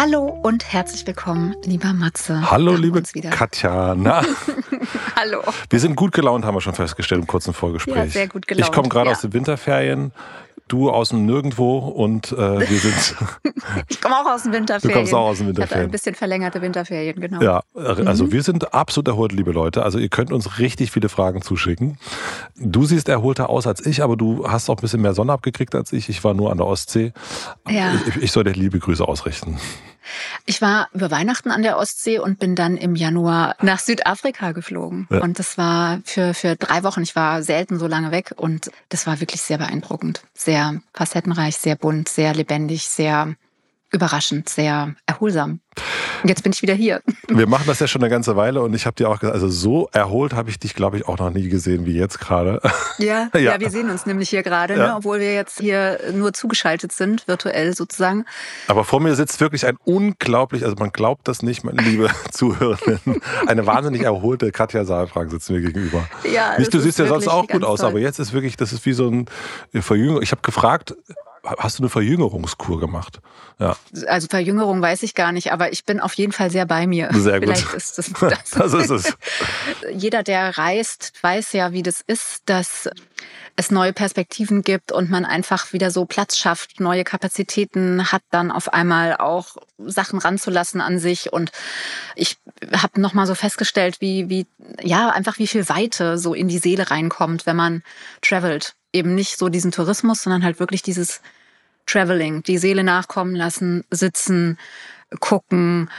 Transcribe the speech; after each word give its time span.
Hallo 0.00 0.26
und 0.44 0.72
herzlich 0.72 1.04
willkommen, 1.08 1.56
lieber 1.64 1.92
Matze. 1.92 2.48
Hallo, 2.52 2.76
liebe 2.76 3.02
Katja. 3.30 3.96
Na? 3.96 4.22
Hallo. 5.16 5.42
Wir 5.70 5.80
sind 5.80 5.96
gut 5.96 6.12
gelaunt, 6.12 6.44
haben 6.44 6.54
wir 6.54 6.60
schon 6.60 6.74
festgestellt 6.74 7.22
im 7.22 7.26
kurzen 7.26 7.52
Vorgespräch. 7.52 7.96
Ja, 7.96 8.06
sehr 8.06 8.28
gut 8.28 8.46
gelaunt. 8.46 8.68
Ich 8.68 8.72
komme 8.72 8.88
gerade 8.88 9.10
ja. 9.10 9.16
aus 9.16 9.22
den 9.22 9.32
Winterferien 9.32 10.12
du 10.68 10.90
aus 10.90 11.10
dem 11.10 11.26
Nirgendwo 11.26 11.78
und 11.78 12.32
äh, 12.32 12.36
wir 12.36 12.78
sind. 12.78 13.16
ich 13.88 14.00
komme 14.00 14.16
auch 14.16 14.26
aus 14.26 14.44
dem 14.44 14.52
Winterferien. 14.52 14.94
Du 14.94 15.00
kommst 15.00 15.14
auch 15.14 15.28
aus 15.28 15.38
dem 15.38 15.48
Winterferien. 15.48 15.84
Ich 15.84 15.88
ein 15.88 15.90
bisschen 15.90 16.14
verlängerte 16.14 16.62
Winterferien, 16.62 17.20
genau. 17.20 17.40
Ja, 17.42 17.62
also 17.74 18.24
mhm. 18.24 18.32
wir 18.32 18.42
sind 18.42 18.74
absolut 18.74 19.08
erholt, 19.08 19.32
liebe 19.32 19.52
Leute. 19.52 19.82
Also 19.82 19.98
ihr 19.98 20.08
könnt 20.08 20.32
uns 20.32 20.58
richtig 20.58 20.90
viele 20.90 21.08
Fragen 21.08 21.42
zuschicken. 21.42 21.98
Du 22.56 22.84
siehst 22.84 23.08
erholter 23.08 23.50
aus 23.50 23.66
als 23.66 23.84
ich, 23.84 24.02
aber 24.02 24.16
du 24.16 24.48
hast 24.48 24.68
auch 24.68 24.76
ein 24.76 24.80
bisschen 24.80 25.02
mehr 25.02 25.14
Sonne 25.14 25.32
abgekriegt 25.32 25.74
als 25.74 25.92
ich. 25.92 26.08
Ich 26.08 26.22
war 26.24 26.34
nur 26.34 26.50
an 26.50 26.58
der 26.58 26.66
Ostsee. 26.66 27.12
Ja. 27.68 27.94
Ich, 28.06 28.16
ich 28.16 28.32
soll 28.32 28.44
dir 28.44 28.52
liebe 28.52 28.78
Grüße 28.78 29.06
ausrichten. 29.06 29.58
Ich 30.46 30.62
war 30.62 30.88
über 30.92 31.10
Weihnachten 31.10 31.50
an 31.50 31.62
der 31.62 31.78
Ostsee 31.78 32.18
und 32.18 32.38
bin 32.38 32.54
dann 32.54 32.76
im 32.76 32.94
Januar 32.94 33.56
nach 33.60 33.78
Südafrika 33.78 34.52
geflogen. 34.52 35.06
Ja. 35.10 35.20
Und 35.20 35.38
das 35.38 35.58
war 35.58 36.00
für, 36.04 36.34
für 36.34 36.56
drei 36.56 36.82
Wochen. 36.82 37.02
Ich 37.02 37.16
war 37.16 37.42
selten 37.42 37.78
so 37.78 37.86
lange 37.86 38.10
weg 38.10 38.34
und 38.36 38.70
das 38.88 39.06
war 39.06 39.20
wirklich 39.20 39.42
sehr 39.42 39.58
beeindruckend. 39.58 40.22
Sehr 40.34 40.80
facettenreich, 40.92 41.56
sehr 41.56 41.76
bunt, 41.76 42.08
sehr 42.08 42.34
lebendig, 42.34 42.88
sehr 42.88 43.34
überraschend, 43.90 44.48
sehr 44.48 44.94
erholsam. 45.06 45.60
Jetzt 46.24 46.42
bin 46.42 46.52
ich 46.52 46.62
wieder 46.62 46.74
hier. 46.74 47.00
Wir 47.28 47.46
machen 47.46 47.64
das 47.66 47.78
ja 47.78 47.86
schon 47.86 48.02
eine 48.02 48.10
ganze 48.10 48.36
Weile 48.36 48.62
und 48.62 48.74
ich 48.74 48.86
habe 48.86 48.94
dir 48.96 49.08
auch 49.08 49.20
gesagt, 49.20 49.34
also 49.34 49.48
so 49.48 49.88
erholt 49.92 50.32
habe 50.32 50.50
ich 50.50 50.58
dich, 50.58 50.74
glaube 50.74 50.96
ich, 50.96 51.06
auch 51.06 51.18
noch 51.18 51.30
nie 51.30 51.48
gesehen 51.48 51.86
wie 51.86 51.96
jetzt 51.96 52.18
gerade. 52.18 52.60
Ja, 52.98 53.28
ja, 53.34 53.40
ja. 53.40 53.60
wir 53.60 53.70
sehen 53.70 53.90
uns 53.90 54.06
nämlich 54.06 54.28
hier 54.28 54.42
gerade, 54.42 54.74
ne, 54.74 54.80
ja. 54.80 54.86
ne, 54.88 54.96
obwohl 54.96 55.20
wir 55.20 55.32
jetzt 55.32 55.60
hier 55.60 56.00
nur 56.14 56.32
zugeschaltet 56.32 56.90
sind, 56.90 57.28
virtuell 57.28 57.74
sozusagen. 57.76 58.24
Aber 58.66 58.84
vor 58.84 58.98
mir 58.98 59.14
sitzt 59.14 59.40
wirklich 59.40 59.66
ein 59.66 59.76
unglaublich, 59.84 60.64
also 60.64 60.74
man 60.76 60.90
glaubt 60.90 61.28
das 61.28 61.42
nicht, 61.42 61.62
meine 61.62 61.80
liebe 61.80 62.10
Zuhörerinnen, 62.32 63.22
eine 63.46 63.66
wahnsinnig 63.66 64.02
erholte 64.02 64.50
Katja 64.50 64.84
Saalfrank 64.84 65.30
sitzt 65.30 65.48
mir 65.50 65.60
gegenüber. 65.60 66.08
Ja, 66.32 66.58
nicht, 66.58 66.74
du 66.74 66.80
siehst 66.80 66.98
ja 66.98 67.06
sonst 67.06 67.28
auch 67.28 67.46
gut 67.46 67.62
aus, 67.62 67.80
toll. 67.80 67.90
aber 67.90 67.98
jetzt 68.00 68.18
ist 68.18 68.32
wirklich, 68.32 68.56
das 68.56 68.72
ist 68.72 68.84
wie 68.84 68.94
so 68.94 69.08
ein 69.08 69.26
Verjüngung. 69.80 70.20
Ich 70.20 70.32
habe 70.32 70.42
gefragt, 70.42 70.96
hast 71.42 71.78
du 71.78 71.82
eine 71.82 71.90
Verjüngerungskur 71.90 72.80
gemacht? 72.80 73.20
Ja. 73.58 73.76
Also 74.06 74.28
Verjüngerung 74.28 74.80
weiß 74.80 75.02
ich 75.02 75.14
gar 75.14 75.32
nicht, 75.32 75.52
aber 75.52 75.72
ich 75.72 75.84
bin 75.84 76.00
auf 76.00 76.14
jeden 76.14 76.32
Fall 76.32 76.50
sehr 76.50 76.66
bei 76.66 76.86
mir. 76.86 77.08
Sehr 77.12 77.40
gut. 77.40 77.48
Vielleicht 77.48 77.74
ist 77.74 77.98
das, 77.98 78.12
das. 78.20 78.50
das 78.50 78.72
ist 78.72 78.90
es. 78.90 79.16
Jeder, 79.92 80.22
der 80.22 80.56
reist, 80.58 81.12
weiß 81.22 81.52
ja, 81.52 81.72
wie 81.72 81.82
das 81.82 82.02
ist, 82.06 82.42
dass 82.46 82.88
es 83.56 83.72
neue 83.72 83.92
Perspektiven 83.92 84.62
gibt 84.62 84.92
und 84.92 85.10
man 85.10 85.24
einfach 85.24 85.72
wieder 85.72 85.90
so 85.90 86.04
Platz 86.04 86.36
schafft, 86.36 86.78
neue 86.78 87.02
Kapazitäten 87.02 88.12
hat, 88.12 88.22
dann 88.30 88.52
auf 88.52 88.72
einmal 88.72 89.16
auch 89.16 89.56
Sachen 89.78 90.20
ranzulassen 90.20 90.80
an 90.80 91.00
sich. 91.00 91.32
Und 91.32 91.50
ich 92.14 92.36
habe 92.72 93.00
nochmal 93.00 93.26
so 93.26 93.34
festgestellt, 93.34 94.00
wie, 94.00 94.28
wie, 94.28 94.46
ja, 94.80 95.10
einfach 95.10 95.38
wie 95.38 95.48
viel 95.48 95.68
Weite 95.68 96.18
so 96.18 96.34
in 96.34 96.46
die 96.46 96.58
Seele 96.58 96.92
reinkommt, 96.92 97.46
wenn 97.46 97.56
man 97.56 97.82
travelt 98.22 98.76
eben 98.92 99.14
nicht 99.14 99.38
so 99.38 99.48
diesen 99.48 99.72
Tourismus, 99.72 100.22
sondern 100.22 100.44
halt 100.44 100.60
wirklich 100.60 100.82
dieses 100.82 101.20
Traveling, 101.88 102.42
die 102.42 102.58
Seele 102.58 102.84
nachkommen 102.84 103.34
lassen, 103.34 103.84
sitzen, 103.90 104.58
gucken, 105.20 105.90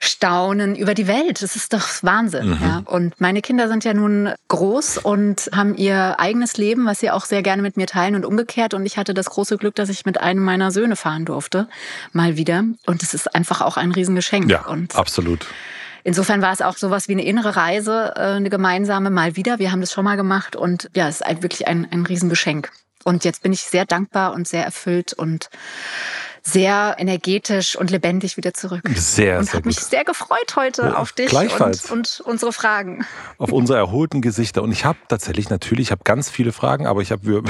staunen 0.00 0.76
über 0.76 0.94
die 0.94 1.08
Welt. 1.08 1.42
Das 1.42 1.56
ist 1.56 1.72
doch 1.72 1.86
Wahnsinn. 2.02 2.50
Mhm. 2.50 2.58
Ja. 2.62 2.82
Und 2.84 3.20
meine 3.20 3.42
Kinder 3.42 3.68
sind 3.68 3.84
ja 3.84 3.94
nun 3.94 4.32
groß 4.48 4.98
und 4.98 5.50
haben 5.52 5.74
ihr 5.74 6.20
eigenes 6.20 6.56
Leben, 6.56 6.86
was 6.86 7.00
sie 7.00 7.10
auch 7.10 7.24
sehr 7.24 7.42
gerne 7.42 7.62
mit 7.62 7.76
mir 7.76 7.86
teilen 7.86 8.14
und 8.14 8.24
umgekehrt. 8.24 8.74
Und 8.74 8.86
ich 8.86 8.96
hatte 8.96 9.12
das 9.12 9.26
große 9.26 9.56
Glück, 9.56 9.74
dass 9.74 9.88
ich 9.88 10.06
mit 10.06 10.20
einem 10.20 10.44
meiner 10.44 10.70
Söhne 10.70 10.96
fahren 10.96 11.24
durfte, 11.24 11.68
mal 12.12 12.36
wieder. 12.36 12.64
Und 12.86 13.02
es 13.02 13.12
ist 13.12 13.34
einfach 13.34 13.60
auch 13.60 13.76
ein 13.76 13.90
Riesengeschenk. 13.90 14.50
Ja, 14.50 14.66
und 14.66 14.94
absolut. 14.94 15.46
Insofern 16.04 16.42
war 16.42 16.52
es 16.52 16.62
auch 16.62 16.76
sowas 16.76 17.08
wie 17.08 17.12
eine 17.12 17.24
innere 17.24 17.56
Reise, 17.56 18.14
äh, 18.16 18.20
eine 18.20 18.50
gemeinsame 18.50 19.10
mal 19.10 19.36
wieder. 19.36 19.58
Wir 19.58 19.72
haben 19.72 19.80
das 19.80 19.92
schon 19.92 20.04
mal 20.04 20.16
gemacht 20.16 20.54
und 20.54 20.88
ja, 20.94 21.08
es 21.08 21.20
ist 21.20 21.42
wirklich 21.42 21.66
ein, 21.66 21.88
ein 21.90 22.06
Riesengeschenk. 22.06 22.70
Und 23.04 23.24
jetzt 23.24 23.42
bin 23.42 23.52
ich 23.52 23.62
sehr 23.62 23.86
dankbar 23.86 24.34
und 24.34 24.46
sehr 24.48 24.64
erfüllt 24.64 25.12
und 25.12 25.50
sehr 26.42 26.96
energetisch 26.98 27.76
und 27.76 27.90
lebendig 27.90 28.36
wieder 28.36 28.54
zurück. 28.54 28.82
Sehr, 28.94 29.38
und 29.38 29.52
habe 29.52 29.66
mich 29.66 29.80
sehr 29.80 30.04
gefreut 30.04 30.56
heute 30.56 30.82
ja, 30.82 30.94
auf 30.94 31.12
dich 31.12 31.32
und, 31.32 31.90
und, 31.90 32.22
unsere 32.24 32.52
Fragen. 32.52 33.04
Auf 33.38 33.52
unsere 33.52 33.78
erholten 33.78 34.22
Gesichter. 34.22 34.62
Und 34.62 34.72
ich 34.72 34.84
habe 34.84 34.98
tatsächlich 35.08 35.50
natürlich, 35.50 35.88
ich 35.88 35.90
habe 35.90 36.04
ganz 36.04 36.30
viele 36.30 36.52
Fragen, 36.52 36.86
aber 36.86 37.02
ich 37.02 37.12
habe 37.12 37.26
wir, 37.26 37.42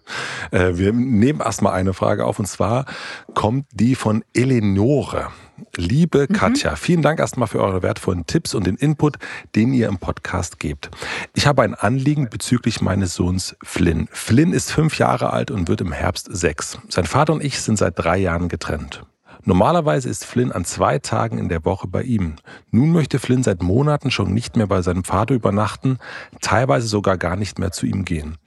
äh, 0.50 0.76
wir 0.76 0.92
nehmen 0.92 1.40
erstmal 1.40 1.74
eine 1.74 1.92
Frage 1.94 2.24
auf 2.24 2.38
und 2.38 2.46
zwar 2.46 2.86
kommt 3.34 3.66
die 3.72 3.94
von 3.94 4.24
Eleonore. 4.32 5.28
Liebe 5.76 6.26
mhm. 6.28 6.34
Katja, 6.34 6.76
vielen 6.76 7.02
Dank 7.02 7.18
erstmal 7.18 7.48
für 7.48 7.60
eure 7.60 7.82
wertvollen 7.82 8.26
Tipps 8.26 8.54
und 8.54 8.66
den 8.66 8.76
Input, 8.76 9.16
den 9.54 9.72
ihr 9.72 9.88
im 9.88 9.98
Podcast 9.98 10.58
gebt. 10.58 10.90
Ich 11.34 11.46
habe 11.46 11.62
ein 11.62 11.74
Anliegen 11.74 12.28
bezüglich 12.28 12.80
meines 12.80 13.14
Sohns 13.14 13.56
Flynn. 13.62 14.08
Flynn 14.10 14.52
ist 14.52 14.72
fünf 14.72 14.98
Jahre 14.98 15.32
alt 15.32 15.50
und 15.50 15.68
wird 15.68 15.80
im 15.80 15.92
Herbst 15.92 16.28
sechs. 16.30 16.78
Sein 16.88 17.04
Vater 17.04 17.32
und 17.32 17.42
ich 17.42 17.60
sind 17.60 17.78
seit 17.78 17.98
drei 17.98 18.18
Jahren 18.18 18.48
getrennt. 18.48 19.04
Normalerweise 19.48 20.08
ist 20.08 20.24
Flynn 20.24 20.50
an 20.50 20.64
zwei 20.64 20.98
Tagen 20.98 21.38
in 21.38 21.48
der 21.48 21.64
Woche 21.64 21.86
bei 21.86 22.02
ihm. 22.02 22.34
Nun 22.72 22.90
möchte 22.90 23.20
Flynn 23.20 23.44
seit 23.44 23.62
Monaten 23.62 24.10
schon 24.10 24.34
nicht 24.34 24.56
mehr 24.56 24.66
bei 24.66 24.82
seinem 24.82 25.04
Vater 25.04 25.36
übernachten, 25.36 25.98
teilweise 26.40 26.88
sogar 26.88 27.16
gar 27.16 27.36
nicht 27.36 27.60
mehr 27.60 27.70
zu 27.70 27.86
ihm 27.86 28.04
gehen. 28.04 28.38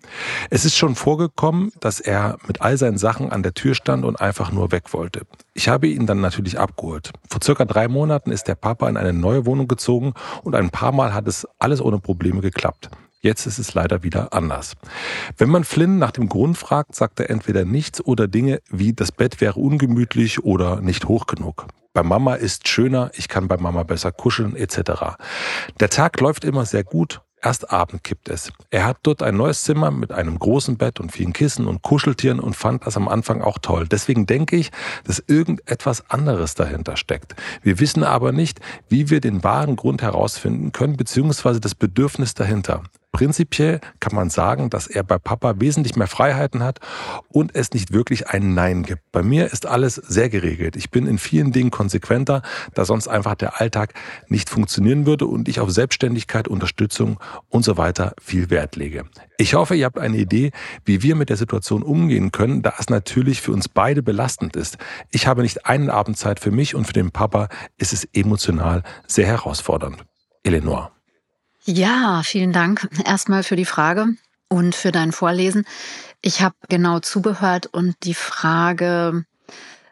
Es 0.49 0.65
ist 0.65 0.75
schon 0.75 0.95
vorgekommen, 0.95 1.71
dass 1.79 2.01
er 2.01 2.37
mit 2.47 2.61
all 2.61 2.77
seinen 2.77 2.97
Sachen 2.97 3.31
an 3.31 3.43
der 3.43 3.53
Tür 3.53 3.75
stand 3.75 4.03
und 4.03 4.19
einfach 4.19 4.51
nur 4.51 4.73
weg 4.73 4.91
wollte. 4.91 5.21
Ich 5.53 5.69
habe 5.69 5.87
ihn 5.87 6.05
dann 6.05 6.19
natürlich 6.19 6.59
abgeholt. 6.59 7.13
Vor 7.29 7.39
circa 7.41 7.63
drei 7.63 7.87
Monaten 7.87 8.31
ist 8.31 8.49
der 8.49 8.55
Papa 8.55 8.89
in 8.89 8.97
eine 8.97 9.13
neue 9.13 9.45
Wohnung 9.45 9.69
gezogen 9.69 10.11
und 10.43 10.53
ein 10.53 10.69
paar 10.69 10.91
Mal 10.91 11.13
hat 11.13 11.29
es 11.29 11.47
alles 11.59 11.79
ohne 11.81 11.99
Probleme 11.99 12.41
geklappt. 12.41 12.89
Jetzt 13.21 13.45
ist 13.45 13.59
es 13.59 13.73
leider 13.73 14.03
wieder 14.03 14.33
anders. 14.33 14.75
Wenn 15.37 15.49
man 15.49 15.65
Flynn 15.65 15.97
nach 15.97 16.11
dem 16.11 16.29
Grund 16.29 16.57
fragt, 16.57 16.95
sagt 16.95 17.19
er 17.19 17.29
entweder 17.29 17.65
nichts 17.65 17.99
oder 18.03 18.27
Dinge 18.27 18.61
wie 18.69 18.93
das 18.93 19.11
Bett 19.11 19.41
wäre 19.41 19.59
ungemütlich 19.59 20.43
oder 20.43 20.79
nicht 20.79 21.05
hoch 21.07 21.25
genug. 21.25 21.67
Bei 21.93 22.03
Mama 22.03 22.35
ist 22.35 22.67
schöner, 22.67 23.11
ich 23.15 23.27
kann 23.27 23.47
bei 23.49 23.57
Mama 23.57 23.83
besser 23.83 24.11
kuscheln 24.13 24.55
etc. 24.55 25.17
Der 25.79 25.89
Tag 25.89 26.19
läuft 26.21 26.45
immer 26.45 26.65
sehr 26.65 26.83
gut, 26.83 27.21
Erst 27.41 27.71
Abend 27.71 28.03
kippt 28.03 28.27
es. 28.27 28.51
Er 28.69 28.85
hat 28.85 28.97
dort 29.03 29.23
ein 29.23 29.37
neues 29.37 29.63
Zimmer 29.63 29.91
mit 29.91 30.11
einem 30.11 30.37
großen 30.37 30.75
Bett 30.75 30.99
und 30.99 31.13
vielen 31.13 31.31
Kissen 31.31 31.67
und 31.67 31.81
Kuscheltieren 31.81 32.41
und 32.41 32.53
fand 32.53 32.85
das 32.85 32.97
am 32.97 33.07
Anfang 33.07 33.41
auch 33.41 33.59
toll. 33.59 33.87
Deswegen 33.87 34.25
denke 34.25 34.57
ich, 34.57 34.71
dass 35.05 35.23
irgendetwas 35.25 36.09
anderes 36.09 36.55
dahinter 36.55 36.97
steckt. 36.97 37.35
Wir 37.61 37.79
wissen 37.79 38.03
aber 38.03 38.33
nicht, 38.33 38.59
wie 38.89 39.09
wir 39.09 39.21
den 39.21 39.41
wahren 39.41 39.77
Grund 39.77 40.01
herausfinden 40.01 40.73
können, 40.73 40.97
beziehungsweise 40.97 41.61
das 41.61 41.75
Bedürfnis 41.75 42.33
dahinter. 42.33 42.83
Prinzipiell 43.11 43.81
kann 43.99 44.13
man 44.13 44.29
sagen, 44.29 44.69
dass 44.69 44.85
er 44.85 45.03
bei 45.03 45.17
Papa 45.17 45.55
wesentlich 45.57 45.95
mehr 45.95 46.07
Freiheiten 46.07 46.63
hat 46.63 46.79
und 47.27 47.55
es 47.55 47.71
nicht 47.71 47.91
wirklich 47.91 48.29
ein 48.29 48.53
Nein 48.53 48.83
gibt. 48.83 49.01
Bei 49.11 49.23
mir 49.23 49.51
ist 49.51 49.65
alles 49.65 49.95
sehr 49.95 50.29
geregelt. 50.29 50.75
Ich 50.75 50.91
bin 50.91 51.07
in 51.07 51.17
vielen 51.17 51.51
Dingen 51.51 51.71
konsequenter, 51.71 52.43
da 52.75 52.85
sonst 52.85 53.07
einfach 53.07 53.33
der 53.33 53.59
Alltag 53.59 53.93
nicht 54.27 54.49
funktionieren 54.49 55.07
würde 55.07 55.25
und 55.25 55.49
ich 55.49 55.59
auf 55.59 55.71
Selbstständigkeit, 55.71 56.47
Unterstützung 56.47 57.19
und 57.49 57.63
so 57.63 57.77
weiter 57.77 58.13
viel 58.21 58.51
Wert 58.51 58.75
lege. 58.75 59.05
Ich 59.37 59.55
hoffe, 59.55 59.75
ihr 59.75 59.85
habt 59.85 59.97
eine 59.97 60.17
Idee, 60.17 60.51
wie 60.85 61.01
wir 61.01 61.15
mit 61.15 61.29
der 61.29 61.37
Situation 61.37 61.81
umgehen 61.81 62.31
können, 62.31 62.61
da 62.61 62.75
es 62.77 62.89
natürlich 62.89 63.41
für 63.41 63.53
uns 63.53 63.69
beide 63.69 64.03
belastend 64.03 64.55
ist. 64.55 64.77
Ich 65.11 65.25
habe 65.25 65.41
nicht 65.41 65.65
einen 65.65 65.89
Abend 65.89 66.17
Zeit 66.17 66.39
für 66.39 66.51
mich 66.51 66.75
und 66.75 66.85
für 66.85 66.93
den 66.93 67.11
Papa 67.11 67.49
ist 67.77 67.91
es 67.91 68.07
emotional 68.13 68.83
sehr 69.07 69.25
herausfordernd. 69.25 70.05
Eleanor. 70.43 70.98
Ja, 71.71 72.23
vielen 72.23 72.51
Dank 72.51 72.89
erstmal 73.05 73.43
für 73.43 73.55
die 73.55 73.65
Frage 73.65 74.07
und 74.47 74.73
für 74.73 74.91
dein 74.91 75.11
Vorlesen. 75.11 75.65
Ich 76.19 76.41
habe 76.41 76.55
genau 76.67 76.99
zugehört 76.99 77.67
und 77.67 77.95
die 78.05 78.15
Frage 78.15 79.23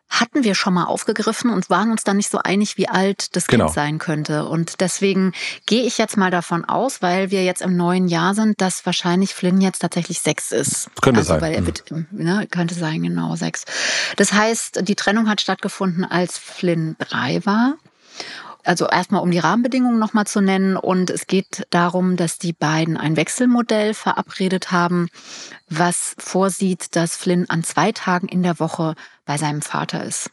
hatten 0.10 0.44
wir 0.44 0.56
schon 0.56 0.74
mal 0.74 0.86
aufgegriffen 0.86 1.52
und 1.52 1.70
waren 1.70 1.92
uns 1.92 2.04
dann 2.04 2.18
nicht 2.18 2.32
so 2.32 2.40
einig, 2.40 2.78
wie 2.78 2.90
alt 2.90 3.36
das 3.36 3.46
Kind 3.46 3.62
genau. 3.62 3.72
sein 3.72 4.00
könnte. 4.00 4.46
Und 4.46 4.82
deswegen 4.82 5.34
gehe 5.68 5.84
ich 5.84 6.00
jetzt 6.00 6.18
mal 6.18 6.32
davon 6.32 6.66
aus, 6.66 7.04
weil 7.04 7.30
wir 7.30 7.44
jetzt 7.44 7.62
im 7.62 7.78
neuen 7.78 8.08
Jahr 8.08 8.34
sind, 8.34 8.60
dass 8.60 8.84
wahrscheinlich 8.88 9.36
Flynn 9.36 9.62
jetzt 9.62 9.80
tatsächlich 9.80 10.20
sechs 10.20 10.52
ist. 10.52 10.90
Könnte 11.00 11.20
also, 11.20 11.34
sein. 11.34 11.42
Weil 11.42 11.54
er 11.54 11.62
mhm. 11.62 11.66
wird, 11.68 11.84
ne, 12.12 12.48
könnte 12.50 12.74
sein, 12.74 13.04
genau, 13.04 13.36
sechs. 13.36 13.66
Das 14.16 14.34
heißt, 14.34 14.80
die 14.88 14.96
Trennung 14.96 15.30
hat 15.30 15.42
stattgefunden, 15.42 16.06
als 16.06 16.40
Flynn 16.40 16.96
drei 16.98 17.46
war. 17.46 17.76
Also 18.68 18.86
erstmal 18.86 19.22
um 19.22 19.32
die 19.32 19.40
Rahmenbedingungen 19.40 19.98
nochmal 19.98 20.28
zu 20.28 20.42
nennen. 20.42 20.76
Und 20.76 21.10
es 21.10 21.26
geht 21.26 21.66
darum, 21.70 22.18
dass 22.18 22.38
die 22.38 22.52
beiden 22.52 22.98
ein 22.98 23.16
Wechselmodell 23.16 23.94
verabredet 23.94 24.74
haben, 24.74 25.08
was 25.70 26.16
vorsieht, 26.20 26.96
dass 26.98 27.16
Flynn 27.16 27.50
an 27.50 27.64
zwei 27.64 27.94
Tagen 27.94 28.28
in 28.28 28.44
der 28.44 28.60
Woche 28.60 28.96
bei 29.26 29.38
seinem 29.38 29.62
Vater 29.62 30.04
ist. 30.04 30.32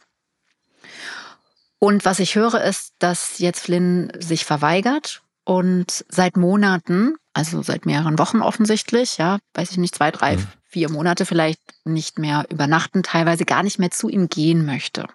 Und 1.79 2.03
was 2.03 2.19
ich 2.19 2.35
höre, 2.35 2.61
ist, 2.61 2.93
dass 2.99 3.39
jetzt 3.39 3.61
Flynn 3.61 4.11
sich 4.19 4.43
verweigert 4.43 5.21
und 5.45 6.03
seit 6.09 6.35
Monaten, 6.35 7.15
also 7.33 7.61
seit 7.61 7.85
mehreren 7.85 8.19
Wochen 8.19 8.41
offensichtlich, 8.41 9.17
ja, 9.17 9.39
weiß 9.53 9.71
ich 9.71 9.77
nicht, 9.77 9.95
zwei, 9.95 10.11
drei, 10.11 10.35
mhm. 10.35 10.47
vier 10.67 10.91
Monate 10.91 11.25
vielleicht 11.25 11.61
nicht 11.85 12.19
mehr 12.19 12.45
übernachten, 12.49 13.01
teilweise 13.01 13.45
gar 13.45 13.63
nicht 13.63 13.79
mehr 13.79 13.91
zu 13.91 14.09
ihm 14.09 14.27
gehen 14.27 14.65
möchte. 14.65 15.07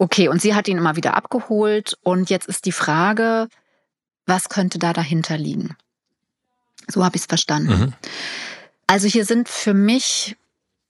Okay, 0.00 0.28
und 0.28 0.40
sie 0.40 0.54
hat 0.54 0.66
ihn 0.66 0.78
immer 0.78 0.96
wieder 0.96 1.14
abgeholt. 1.14 1.98
Und 2.02 2.30
jetzt 2.30 2.48
ist 2.48 2.64
die 2.64 2.72
Frage, 2.72 3.48
was 4.24 4.48
könnte 4.48 4.78
da 4.78 4.94
dahinter 4.94 5.36
liegen? 5.36 5.76
So 6.88 7.04
habe 7.04 7.16
ich 7.16 7.22
es 7.22 7.26
verstanden. 7.26 7.78
Mhm. 7.78 7.92
Also 8.86 9.08
hier 9.08 9.26
sind 9.26 9.50
für 9.50 9.74
mich, 9.74 10.36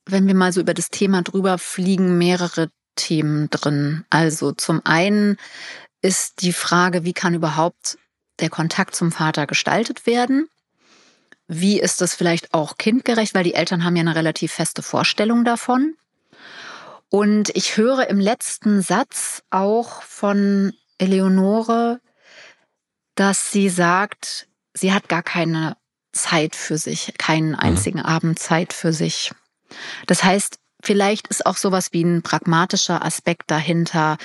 wenn 0.06 0.28
wir 0.28 0.36
mal 0.36 0.52
so 0.52 0.60
über 0.60 0.74
das 0.74 0.90
Thema 0.90 1.22
drüber 1.22 1.58
fliegen, 1.58 2.18
mehrere 2.18 2.70
Themen 2.94 3.50
drin. 3.50 4.04
Also 4.10 4.52
zum 4.52 4.80
einen 4.84 5.38
ist 6.02 6.42
die 6.42 6.52
Frage, 6.52 7.02
wie 7.02 7.12
kann 7.12 7.34
überhaupt 7.34 7.98
der 8.38 8.48
Kontakt 8.48 8.94
zum 8.94 9.10
Vater 9.10 9.48
gestaltet 9.48 10.06
werden? 10.06 10.48
Wie 11.48 11.80
ist 11.80 12.00
das 12.00 12.14
vielleicht 12.14 12.54
auch 12.54 12.78
kindgerecht? 12.78 13.34
Weil 13.34 13.42
die 13.42 13.54
Eltern 13.54 13.82
haben 13.82 13.96
ja 13.96 14.02
eine 14.02 14.14
relativ 14.14 14.52
feste 14.52 14.82
Vorstellung 14.82 15.44
davon. 15.44 15.96
Und 17.10 17.50
ich 17.56 17.76
höre 17.76 18.08
im 18.08 18.20
letzten 18.20 18.82
Satz 18.82 19.42
auch 19.50 20.02
von 20.02 20.72
Eleonore, 20.98 22.00
dass 23.16 23.50
sie 23.50 23.68
sagt, 23.68 24.48
sie 24.74 24.92
hat 24.92 25.08
gar 25.08 25.22
keine 25.22 25.76
Zeit 26.12 26.54
für 26.54 26.78
sich, 26.78 27.12
keinen 27.18 27.50
mhm. 27.50 27.58
einzigen 27.58 27.98
mhm. 27.98 28.06
Abend 28.06 28.38
Zeit 28.38 28.72
für 28.72 28.92
sich. 28.92 29.32
Das 30.06 30.24
heißt, 30.24 30.58
vielleicht 30.82 31.28
ist 31.28 31.46
auch 31.46 31.56
sowas 31.56 31.92
wie 31.92 32.02
ein 32.02 32.22
pragmatischer 32.22 33.04
Aspekt 33.04 33.50
dahinter. 33.50 34.16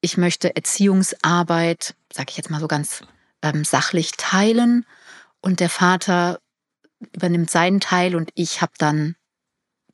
Ich 0.00 0.16
möchte 0.16 0.56
Erziehungsarbeit, 0.56 1.94
sage 2.12 2.30
ich 2.30 2.36
jetzt 2.36 2.50
mal 2.50 2.60
so 2.60 2.68
ganz 2.68 3.02
ähm, 3.42 3.64
sachlich, 3.64 4.12
teilen 4.12 4.86
und 5.40 5.60
der 5.60 5.70
Vater 5.70 6.40
übernimmt 7.14 7.50
seinen 7.50 7.80
Teil 7.80 8.14
und 8.16 8.30
ich 8.34 8.62
habe 8.62 8.72
dann 8.78 9.16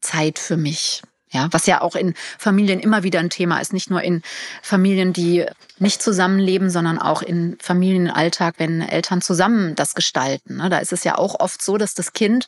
Zeit 0.01 0.39
für 0.39 0.57
mich. 0.57 1.03
Ja, 1.31 1.49
was 1.51 1.67
ja 1.67 1.83
auch 1.83 1.95
in 1.95 2.15
Familien 2.39 2.81
immer 2.81 3.03
wieder 3.03 3.21
ein 3.21 3.31
Thema 3.31 3.61
ist, 3.61 3.73
nicht 3.73 3.91
nur 3.91 4.03
in 4.03 4.23
Familien, 4.63 5.13
die 5.13 5.45
nicht 5.81 6.03
zusammenleben, 6.03 6.71
sondern 6.71 6.99
auch 6.99 7.23
in 7.23 7.57
Familienalltag, 7.61 8.55
wenn 8.59 8.81
Eltern 8.81 9.21
zusammen 9.21 9.75
das 9.75 9.95
gestalten. 9.95 10.57
Ne? 10.57 10.69
Da 10.69 10.79
ist 10.79 10.93
es 10.93 11.05
ja 11.05 11.17
auch 11.17 11.39
oft 11.41 11.63
so, 11.63 11.77
dass 11.77 11.95
das 11.95 12.13
Kind, 12.13 12.47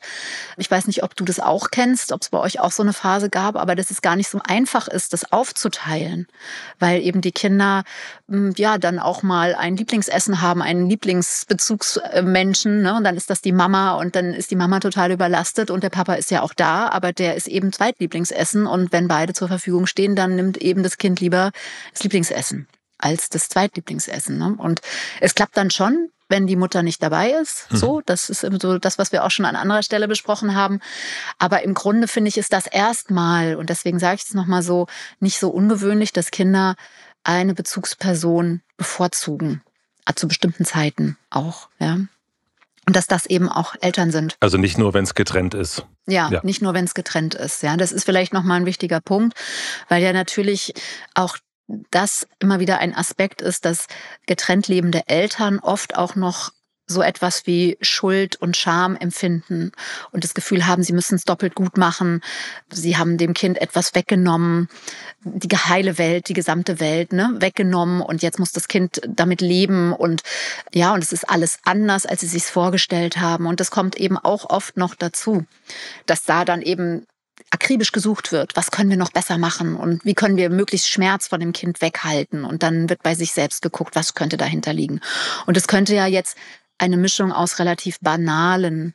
ich 0.57 0.69
weiß 0.69 0.87
nicht, 0.87 1.03
ob 1.03 1.15
du 1.15 1.23
das 1.23 1.39
auch 1.39 1.71
kennst, 1.71 2.11
ob 2.11 2.21
es 2.21 2.29
bei 2.29 2.39
euch 2.39 2.59
auch 2.59 2.71
so 2.71 2.83
eine 2.83 2.93
Phase 2.93 3.29
gab, 3.29 3.55
aber 3.55 3.75
dass 3.75 3.91
es 3.91 4.01
gar 4.01 4.15
nicht 4.15 4.29
so 4.29 4.39
einfach 4.43 4.87
ist, 4.87 5.13
das 5.13 5.31
aufzuteilen, 5.31 6.27
weil 6.79 7.01
eben 7.01 7.21
die 7.21 7.31
Kinder 7.31 7.83
hm, 8.27 8.53
ja 8.57 8.77
dann 8.77 8.99
auch 8.99 9.23
mal 9.23 9.55
ein 9.55 9.77
Lieblingsessen 9.77 10.41
haben, 10.41 10.61
einen 10.61 10.89
Lieblingsbezugsmenschen, 10.89 12.81
ne? 12.81 12.95
und 12.95 13.03
dann 13.03 13.17
ist 13.17 13.29
das 13.29 13.41
die 13.41 13.51
Mama 13.51 13.95
und 13.95 14.15
dann 14.15 14.33
ist 14.33 14.51
die 14.51 14.55
Mama 14.55 14.79
total 14.79 15.11
überlastet 15.11 15.71
und 15.71 15.83
der 15.83 15.89
Papa 15.89 16.15
ist 16.15 16.31
ja 16.31 16.41
auch 16.41 16.53
da, 16.53 16.89
aber 16.89 17.13
der 17.13 17.35
ist 17.35 17.47
eben 17.47 17.71
Zweitlieblingsessen 17.71 18.67
und 18.67 18.91
wenn 18.91 19.07
beide 19.07 19.33
zur 19.33 19.47
Verfügung 19.47 19.85
stehen, 19.85 20.15
dann 20.15 20.35
nimmt 20.35 20.57
eben 20.57 20.83
das 20.83 20.97
Kind 20.97 21.19
lieber 21.19 21.51
das 21.93 22.03
Lieblingsessen 22.03 22.67
als 23.01 23.29
das 23.29 23.49
Zweitlieblingsessen. 23.49 24.37
Ne? 24.37 24.55
Und 24.57 24.81
es 25.19 25.35
klappt 25.35 25.57
dann 25.57 25.71
schon, 25.71 26.09
wenn 26.31 26.47
die 26.47 26.55
Mutter 26.55 26.81
nicht 26.81 27.03
dabei 27.03 27.31
ist. 27.31 27.71
Mhm. 27.71 27.77
So, 27.77 28.01
das 28.05 28.29
ist 28.29 28.41
so 28.41 28.77
das, 28.79 28.97
was 28.97 29.11
wir 29.11 29.23
auch 29.23 29.31
schon 29.31 29.45
an 29.45 29.55
anderer 29.55 29.83
Stelle 29.83 30.07
besprochen 30.07 30.55
haben. 30.55 30.79
Aber 31.37 31.63
im 31.63 31.73
Grunde 31.73 32.07
finde 32.07 32.29
ich, 32.29 32.37
ist 32.37 32.53
das 32.53 32.65
erstmal, 32.65 33.55
und 33.55 33.69
deswegen 33.69 33.99
sage 33.99 34.15
ich 34.15 34.23
es 34.23 34.33
nochmal 34.33 34.63
so, 34.63 34.87
nicht 35.19 35.39
so 35.39 35.49
ungewöhnlich, 35.49 36.13
dass 36.13 36.31
Kinder 36.31 36.75
eine 37.23 37.53
Bezugsperson 37.53 38.61
bevorzugen. 38.77 39.61
Ah, 40.05 40.13
zu 40.15 40.27
bestimmten 40.27 40.65
Zeiten 40.65 41.17
auch, 41.29 41.69
ja. 41.79 41.99
Und 42.87 42.95
dass 42.95 43.05
das 43.05 43.27
eben 43.27 43.47
auch 43.47 43.75
Eltern 43.81 44.11
sind. 44.11 44.35
Also 44.39 44.57
nicht 44.57 44.79
nur, 44.79 44.95
wenn 44.95 45.03
es 45.03 45.13
getrennt 45.13 45.53
ist. 45.53 45.85
Ja, 46.07 46.29
ja, 46.31 46.39
nicht 46.43 46.63
nur, 46.63 46.73
wenn 46.73 46.85
es 46.85 46.95
getrennt 46.95 47.35
ist. 47.35 47.61
Ja, 47.61 47.77
das 47.77 47.91
ist 47.91 48.05
vielleicht 48.05 48.33
nochmal 48.33 48.59
ein 48.59 48.65
wichtiger 48.65 48.99
Punkt, 48.99 49.37
weil 49.87 50.01
ja 50.01 50.13
natürlich 50.13 50.73
auch 51.13 51.37
das 51.91 52.27
immer 52.39 52.59
wieder 52.59 52.79
ein 52.79 52.95
Aspekt 52.95 53.41
ist, 53.41 53.65
dass 53.65 53.87
getrennt 54.25 54.67
lebende 54.67 55.07
Eltern 55.07 55.59
oft 55.59 55.95
auch 55.95 56.15
noch 56.15 56.51
so 56.91 57.01
etwas 57.01 57.47
wie 57.47 57.77
Schuld 57.81 58.35
und 58.35 58.57
Scham 58.57 58.95
empfinden 58.95 59.71
und 60.11 60.23
das 60.23 60.33
Gefühl 60.33 60.67
haben, 60.67 60.83
sie 60.83 60.93
müssen 60.93 61.15
es 61.15 61.23
doppelt 61.23 61.55
gut 61.55 61.77
machen. 61.77 62.21
Sie 62.69 62.97
haben 62.97 63.17
dem 63.17 63.33
Kind 63.33 63.59
etwas 63.59 63.95
weggenommen, 63.95 64.67
die 65.23 65.55
heile 65.55 65.97
Welt, 65.97 66.27
die 66.27 66.33
gesamte 66.33 66.79
Welt, 66.79 67.13
ne, 67.13 67.35
weggenommen 67.39 68.01
und 68.01 68.21
jetzt 68.21 68.39
muss 68.39 68.51
das 68.51 68.67
Kind 68.67 69.01
damit 69.07 69.41
leben 69.41 69.93
und 69.93 70.21
ja, 70.73 70.93
und 70.93 71.03
es 71.03 71.13
ist 71.13 71.29
alles 71.29 71.59
anders, 71.63 72.05
als 72.05 72.21
sie 72.21 72.27
sich 72.27 72.43
vorgestellt 72.43 73.17
haben. 73.17 73.47
Und 73.47 73.59
das 73.59 73.71
kommt 73.71 73.95
eben 73.95 74.17
auch 74.17 74.49
oft 74.49 74.77
noch 74.77 74.95
dazu, 74.95 75.45
dass 76.05 76.23
da 76.23 76.45
dann 76.45 76.61
eben 76.61 77.05
akribisch 77.49 77.91
gesucht 77.91 78.31
wird, 78.31 78.55
was 78.55 78.71
können 78.71 78.89
wir 78.89 78.97
noch 78.97 79.11
besser 79.11 79.37
machen 79.37 79.75
und 79.75 80.05
wie 80.05 80.13
können 80.13 80.37
wir 80.37 80.49
möglichst 80.49 80.89
Schmerz 80.89 81.27
von 81.27 81.39
dem 81.39 81.53
Kind 81.53 81.81
weghalten. 81.81 82.43
Und 82.43 82.63
dann 82.63 82.89
wird 82.89 83.03
bei 83.03 83.15
sich 83.15 83.31
selbst 83.31 83.61
geguckt, 83.61 83.95
was 83.95 84.13
könnte 84.13 84.37
dahinter 84.37 84.73
liegen. 84.73 85.01
Und 85.45 85.57
es 85.57 85.67
könnte 85.67 85.95
ja 85.95 86.07
jetzt 86.07 86.37
eine 86.77 86.97
Mischung 86.97 87.31
aus 87.31 87.59
relativ 87.59 87.99
banalen, 87.99 88.93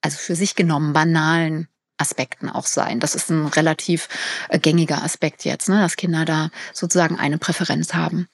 also 0.00 0.18
für 0.18 0.34
sich 0.34 0.54
genommen 0.54 0.92
banalen 0.92 1.68
Aspekten 1.98 2.50
auch 2.50 2.66
sein. 2.66 3.00
Das 3.00 3.14
ist 3.14 3.30
ein 3.30 3.46
relativ 3.46 4.08
äh, 4.48 4.58
gängiger 4.58 5.02
Aspekt 5.02 5.44
jetzt, 5.44 5.68
ne, 5.68 5.80
dass 5.80 5.96
Kinder 5.96 6.24
da 6.24 6.50
sozusagen 6.72 7.18
eine 7.18 7.38
Präferenz 7.38 7.94
haben. 7.94 8.28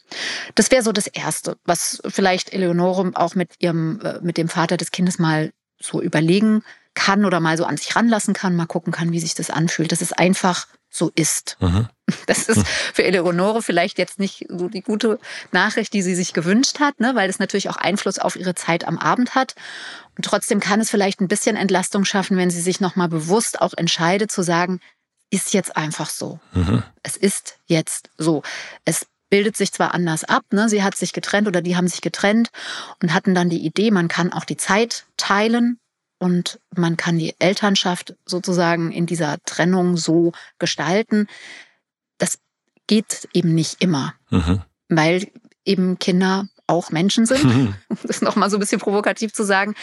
Das 0.55 0.71
wäre 0.71 0.83
so 0.83 0.93
das 0.93 1.07
Erste, 1.07 1.59
was 1.65 2.01
vielleicht 2.09 2.53
Eleonore 2.53 3.13
auch 3.15 3.35
mit 3.35 3.55
ihrem, 3.59 4.01
äh, 4.01 4.21
mit 4.23 4.39
dem 4.39 4.49
Vater 4.49 4.77
des 4.77 4.91
Kindes 4.91 5.19
mal 5.19 5.53
so 5.81 6.01
überlegen 6.01 6.63
kann 6.99 7.25
oder 7.25 7.39
mal 7.39 7.57
so 7.57 7.65
an 7.65 7.77
sich 7.77 7.95
ranlassen 7.95 8.35
kann, 8.35 8.57
mal 8.57 8.67
gucken 8.67 8.93
kann, 8.93 9.13
wie 9.13 9.21
sich 9.21 9.35
das 9.35 9.51
anfühlt, 9.51 9.93
dass 9.93 10.01
es 10.01 10.13
einfach 10.13 10.67
so 10.91 11.13
ist. 11.15 11.57
Mhm. 11.61 11.89
Das 12.27 12.49
ist 12.49 12.67
für 12.67 13.05
Eleonore 13.05 13.63
vielleicht 13.63 13.99
jetzt 13.99 14.19
nicht 14.19 14.47
so 14.49 14.69
die 14.69 14.81
gute 14.81 15.19
Nachricht, 15.53 15.93
die 15.93 16.01
sie 16.01 16.15
sich 16.15 16.33
gewünscht 16.33 16.81
hat, 16.81 17.01
ne? 17.01 17.15
weil 17.15 17.29
es 17.29 17.39
natürlich 17.39 17.69
auch 17.69 17.77
Einfluss 17.77 18.19
auf 18.19 18.35
ihre 18.35 18.55
Zeit 18.55 18.87
am 18.87 18.99
Abend 18.99 19.35
hat. 19.35 19.55
Und 20.17 20.25
trotzdem 20.25 20.59
kann 20.59 20.81
es 20.81 20.91
vielleicht 20.91 21.21
ein 21.21 21.29
bisschen 21.29 21.57
Entlastung 21.57 22.07
schaffen, 22.07 22.39
wenn 22.39 22.51
sie 22.51 22.63
sich 22.63 22.81
nochmal 22.81 23.09
bewusst 23.09 23.61
auch 23.61 23.75
entscheidet 23.77 24.33
zu 24.33 24.43
sagen, 24.43 24.81
ist 25.31 25.53
jetzt 25.53 25.77
einfach 25.77 26.09
so. 26.09 26.41
Mhm. 26.53 26.83
Es 27.03 27.17
ist 27.17 27.59
jetzt 27.67 28.09
so. 28.17 28.43
Es 28.87 29.07
bildet 29.29 29.57
sich 29.57 29.73
zwar 29.73 29.93
anders 29.93 30.25
ab, 30.25 30.45
ne? 30.51 30.71
sie 30.71 30.83
hat 30.83 30.97
sich 30.97 31.13
getrennt 31.13 31.47
oder 31.47 31.61
die 31.61 31.77
haben 31.77 31.89
sich 31.89 32.01
getrennt 32.01 32.49
und 33.03 33.13
hatten 33.13 33.35
dann 33.35 33.51
die 33.51 33.65
Idee, 33.65 33.91
man 33.91 34.09
kann 34.09 34.33
auch 34.33 34.45
die 34.45 34.57
Zeit 34.57 35.05
teilen 35.19 35.79
und 36.19 36.61
man 36.75 36.97
kann 36.97 37.19
die 37.19 37.35
Elternschaft 37.39 38.17
sozusagen 38.27 38.93
in 38.93 39.07
dieser 39.07 39.39
Trennung 39.45 39.97
so 39.97 40.33
gestalten. 40.59 41.29
Das 42.19 42.39
geht 42.87 43.29
eben 43.33 43.55
nicht 43.55 43.83
immer, 43.83 44.15
mhm. 44.31 44.63
weil 44.89 45.29
eben 45.65 45.99
Kinder 45.99 46.49
auch 46.67 46.91
Menschen 46.91 47.27
sind, 47.27 47.45
mhm. 47.45 47.75
um 47.89 47.99
das 48.03 48.21
nochmal 48.21 48.51
so 48.51 48.57
ein 48.57 48.61
bisschen 48.61 48.81
provokativ 48.81 49.33
zu 49.33 49.45
sagen, 49.45 49.75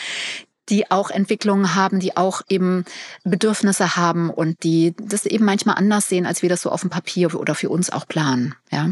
die 0.70 0.90
auch 0.90 1.10
Entwicklungen 1.12 1.76
haben, 1.76 2.00
die 2.00 2.18
auch 2.18 2.42
eben 2.50 2.86
Bedürfnisse 3.24 3.96
haben 3.96 4.30
und 4.30 4.64
die 4.64 4.96
das 5.00 5.26
eben 5.26 5.46
manchmal 5.46 5.76
anders 5.76 6.10
sehen, 6.10 6.26
als 6.26 6.42
wir 6.42 6.50
das 6.50 6.62
so 6.62 6.72
auf 6.72 6.82
dem 6.82 6.90
Papier 6.90 7.34
oder 7.36 7.56
für 7.56 7.70
uns 7.70 7.92
auch 7.92 8.08
planen. 8.08 8.56
Ja. 8.72 8.92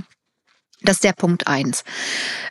Das 0.84 0.98
ist 0.98 1.04
der 1.04 1.14
Punkt 1.14 1.48
eins. 1.48 1.84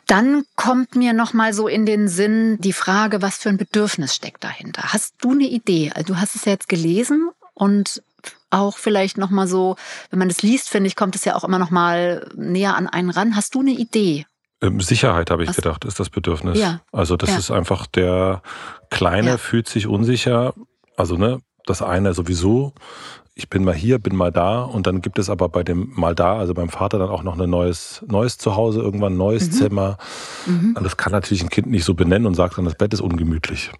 Dann 0.07 0.43
kommt 0.55 0.95
mir 0.95 1.13
noch 1.13 1.33
mal 1.33 1.53
so 1.53 1.67
in 1.67 1.85
den 1.85 2.07
Sinn 2.07 2.57
die 2.59 2.73
Frage, 2.73 3.21
was 3.21 3.37
für 3.37 3.49
ein 3.49 3.57
Bedürfnis 3.57 4.15
steckt 4.15 4.43
dahinter? 4.43 4.93
Hast 4.93 5.15
du 5.21 5.31
eine 5.31 5.45
Idee? 5.45 5.91
Also 5.93 6.13
du 6.13 6.19
hast 6.19 6.35
es 6.35 6.45
jetzt 6.45 6.67
gelesen 6.67 7.29
und 7.53 8.01
auch 8.49 8.77
vielleicht 8.77 9.17
noch 9.17 9.29
mal 9.29 9.47
so, 9.47 9.75
wenn 10.09 10.19
man 10.19 10.29
das 10.29 10.41
liest, 10.41 10.69
finde 10.69 10.87
ich, 10.87 10.95
kommt 10.95 11.15
es 11.15 11.25
ja 11.25 11.35
auch 11.35 11.43
immer 11.43 11.59
noch 11.59 11.71
mal 11.71 12.29
näher 12.35 12.75
an 12.75 12.87
einen 12.87 13.09
ran. 13.09 13.35
Hast 13.35 13.55
du 13.55 13.61
eine 13.61 13.71
Idee? 13.71 14.25
Ähm, 14.61 14.79
Sicherheit, 14.79 15.29
habe 15.29 15.43
ich 15.43 15.49
was? 15.49 15.55
gedacht, 15.55 15.85
ist 15.85 15.99
das 15.99 16.09
Bedürfnis. 16.09 16.57
Ja. 16.57 16.81
Also 16.91 17.17
das 17.17 17.31
ja. 17.31 17.37
ist 17.37 17.51
einfach 17.51 17.85
der 17.87 18.41
Kleine 18.89 19.31
ja. 19.31 19.37
fühlt 19.37 19.67
sich 19.67 19.87
unsicher. 19.87 20.53
Also 20.95 21.17
ne, 21.17 21.39
das 21.65 21.81
eine 21.81 22.13
sowieso 22.13 22.73
ich 23.35 23.49
bin 23.49 23.63
mal 23.63 23.73
hier, 23.73 23.97
bin 23.97 24.15
mal 24.15 24.31
da 24.31 24.61
und 24.61 24.85
dann 24.85 25.01
gibt 25.01 25.17
es 25.17 25.27
aber 25.27 25.49
bei 25.49 25.63
dem 25.63 25.91
mal 25.95 26.13
da, 26.13 26.37
also 26.37 26.53
beim 26.53 26.69
Vater 26.69 26.99
dann 26.99 27.09
auch 27.09 27.23
noch 27.23 27.39
ein 27.39 27.49
neues, 27.49 28.03
neues 28.07 28.37
Zuhause, 28.37 28.79
irgendwann 28.79 29.13
ein 29.13 29.17
neues 29.17 29.47
mhm. 29.47 29.51
Zimmer. 29.53 29.97
Mhm. 30.45 30.77
Das 30.83 30.97
kann 30.97 31.11
natürlich 31.11 31.41
ein 31.41 31.49
Kind 31.49 31.65
nicht 31.65 31.83
so 31.83 31.95
benennen 31.95 32.27
und 32.27 32.35
sagt 32.35 32.59
dann, 32.59 32.65
das 32.65 32.75
Bett 32.75 32.93
ist 32.93 33.01
ungemütlich. 33.01 33.71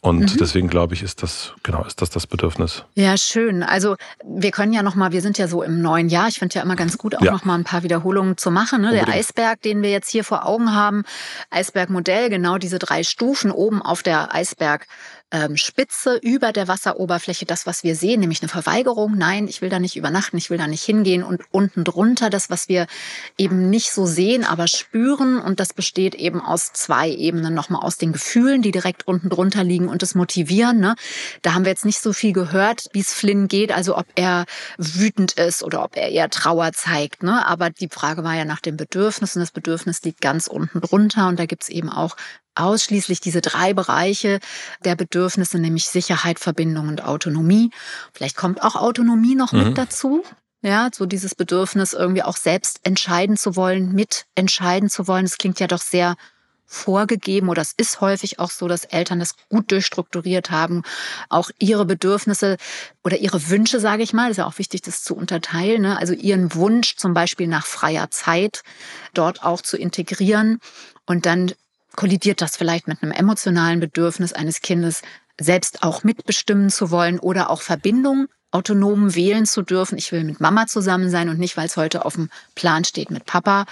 Und 0.00 0.34
mhm. 0.34 0.36
deswegen 0.38 0.68
glaube 0.68 0.94
ich, 0.94 1.02
ist 1.02 1.24
das, 1.24 1.54
genau, 1.64 1.82
ist 1.84 2.00
das 2.00 2.10
das 2.10 2.28
Bedürfnis. 2.28 2.84
Ja, 2.94 3.16
schön. 3.16 3.64
Also 3.64 3.96
wir 4.24 4.52
können 4.52 4.72
ja 4.72 4.84
nochmal, 4.84 5.10
wir 5.10 5.22
sind 5.22 5.38
ja 5.38 5.48
so 5.48 5.64
im 5.64 5.82
neuen 5.82 6.08
Jahr. 6.08 6.28
Ich 6.28 6.38
finde 6.38 6.54
ja 6.54 6.62
immer 6.62 6.76
ganz 6.76 6.96
gut, 6.96 7.16
auch 7.16 7.22
ja. 7.22 7.32
noch 7.32 7.44
ein 7.44 7.64
paar 7.64 7.82
Wiederholungen 7.82 8.36
zu 8.36 8.52
machen. 8.52 8.82
Ne? 8.82 8.92
Der 8.92 9.08
Eisberg, 9.08 9.60
den 9.62 9.82
wir 9.82 9.90
jetzt 9.90 10.08
hier 10.08 10.22
vor 10.22 10.46
Augen 10.46 10.72
haben, 10.72 11.02
Eisbergmodell, 11.50 12.30
genau 12.30 12.58
diese 12.58 12.78
drei 12.78 13.02
Stufen 13.02 13.50
oben 13.50 13.82
auf 13.82 14.04
der 14.04 14.32
Eisberg 14.32 14.86
ähm, 15.32 15.54
über 16.22 16.52
der 16.52 16.68
Wasseroberfläche 16.68 17.46
das, 17.46 17.66
was 17.66 17.84
wir 17.84 17.94
sehen, 17.94 18.20
nämlich 18.20 18.42
eine 18.42 18.48
Verweigerung. 18.48 18.99
Nein, 19.08 19.48
ich 19.48 19.62
will 19.62 19.68
da 19.68 19.78
nicht 19.78 19.96
übernachten, 19.96 20.36
ich 20.36 20.50
will 20.50 20.58
da 20.58 20.66
nicht 20.66 20.82
hingehen. 20.82 21.22
Und 21.22 21.42
unten 21.50 21.84
drunter 21.84 22.30
das, 22.30 22.50
was 22.50 22.68
wir 22.68 22.86
eben 23.38 23.70
nicht 23.70 23.92
so 23.92 24.06
sehen, 24.06 24.44
aber 24.44 24.66
spüren. 24.66 25.38
Und 25.38 25.60
das 25.60 25.72
besteht 25.72 26.14
eben 26.14 26.40
aus 26.40 26.72
zwei 26.72 27.10
Ebenen. 27.10 27.54
Nochmal 27.54 27.82
aus 27.82 27.96
den 27.96 28.12
Gefühlen, 28.12 28.62
die 28.62 28.70
direkt 28.70 29.06
unten 29.06 29.30
drunter 29.30 29.64
liegen 29.64 29.88
und 29.88 30.02
das 30.02 30.14
Motivieren. 30.14 30.80
Ne? 30.80 30.94
Da 31.42 31.54
haben 31.54 31.64
wir 31.64 31.70
jetzt 31.70 31.84
nicht 31.84 32.00
so 32.00 32.12
viel 32.12 32.32
gehört, 32.32 32.86
wie 32.92 33.00
es 33.00 33.12
Flynn 33.12 33.48
geht, 33.48 33.72
also 33.72 33.96
ob 33.96 34.06
er 34.14 34.44
wütend 34.78 35.32
ist 35.32 35.62
oder 35.62 35.84
ob 35.84 35.96
er 35.96 36.08
eher 36.10 36.30
Trauer 36.30 36.72
zeigt. 36.72 37.22
Ne? 37.22 37.46
Aber 37.46 37.70
die 37.70 37.88
Frage 37.88 38.24
war 38.24 38.34
ja 38.34 38.44
nach 38.44 38.60
dem 38.60 38.76
Bedürfnis 38.76 39.36
und 39.36 39.40
das 39.40 39.52
Bedürfnis 39.52 40.02
liegt 40.02 40.20
ganz 40.20 40.46
unten 40.46 40.80
drunter. 40.80 41.28
Und 41.28 41.38
da 41.38 41.46
gibt's 41.46 41.68
eben 41.68 41.88
auch 41.88 42.16
ausschließlich 42.54 43.20
diese 43.20 43.40
drei 43.40 43.74
Bereiche 43.74 44.40
der 44.84 44.96
Bedürfnisse, 44.96 45.58
nämlich 45.58 45.86
Sicherheit, 45.86 46.38
Verbindung 46.38 46.88
und 46.88 47.04
Autonomie. 47.04 47.70
Vielleicht 48.12 48.36
kommt 48.36 48.62
auch 48.62 48.76
Autonomie 48.76 49.34
noch 49.34 49.52
mhm. 49.52 49.64
mit 49.64 49.78
dazu. 49.78 50.22
Ja, 50.62 50.90
so 50.94 51.06
dieses 51.06 51.34
Bedürfnis, 51.34 51.94
irgendwie 51.94 52.22
auch 52.22 52.36
selbst 52.36 52.80
entscheiden 52.82 53.38
zu 53.38 53.56
wollen, 53.56 53.92
mitentscheiden 53.92 54.90
zu 54.90 55.08
wollen. 55.08 55.24
Das 55.24 55.38
klingt 55.38 55.58
ja 55.58 55.66
doch 55.66 55.80
sehr 55.80 56.16
vorgegeben 56.70 57.48
oder 57.48 57.62
es 57.62 57.72
ist 57.76 58.00
häufig 58.00 58.38
auch 58.38 58.50
so, 58.50 58.68
dass 58.68 58.84
Eltern 58.84 59.18
das 59.18 59.34
gut 59.48 59.72
durchstrukturiert 59.72 60.52
haben, 60.52 60.82
auch 61.28 61.50
ihre 61.58 61.84
Bedürfnisse 61.84 62.58
oder 63.02 63.18
ihre 63.18 63.48
Wünsche, 63.48 63.80
sage 63.80 64.04
ich 64.04 64.12
mal, 64.12 64.28
das 64.28 64.32
ist 64.32 64.36
ja 64.38 64.46
auch 64.46 64.58
wichtig, 64.58 64.82
das 64.82 65.02
zu 65.02 65.16
unterteilen, 65.16 65.82
ne? 65.82 65.98
also 65.98 66.14
ihren 66.14 66.54
Wunsch 66.54 66.94
zum 66.94 67.12
Beispiel 67.12 67.48
nach 67.48 67.66
freier 67.66 68.10
Zeit 68.12 68.62
dort 69.14 69.42
auch 69.42 69.62
zu 69.62 69.76
integrieren 69.76 70.60
und 71.06 71.26
dann 71.26 71.52
kollidiert 72.00 72.40
das 72.40 72.56
vielleicht 72.56 72.88
mit 72.88 73.02
einem 73.02 73.12
emotionalen 73.12 73.78
Bedürfnis 73.78 74.32
eines 74.32 74.62
Kindes, 74.62 75.02
selbst 75.38 75.82
auch 75.82 76.02
mitbestimmen 76.02 76.70
zu 76.70 76.90
wollen 76.90 77.18
oder 77.18 77.50
auch 77.50 77.60
Verbindung 77.60 78.26
autonom 78.52 79.14
wählen 79.14 79.44
zu 79.44 79.60
dürfen. 79.60 79.98
Ich 79.98 80.10
will 80.10 80.24
mit 80.24 80.40
Mama 80.40 80.66
zusammen 80.66 81.10
sein 81.10 81.28
und 81.28 81.38
nicht, 81.38 81.58
weil 81.58 81.66
es 81.66 81.76
heute 81.76 82.06
auf 82.06 82.14
dem 82.14 82.30
Plan 82.54 82.84
steht 82.84 83.10
mit 83.10 83.26
Papa. 83.26 83.66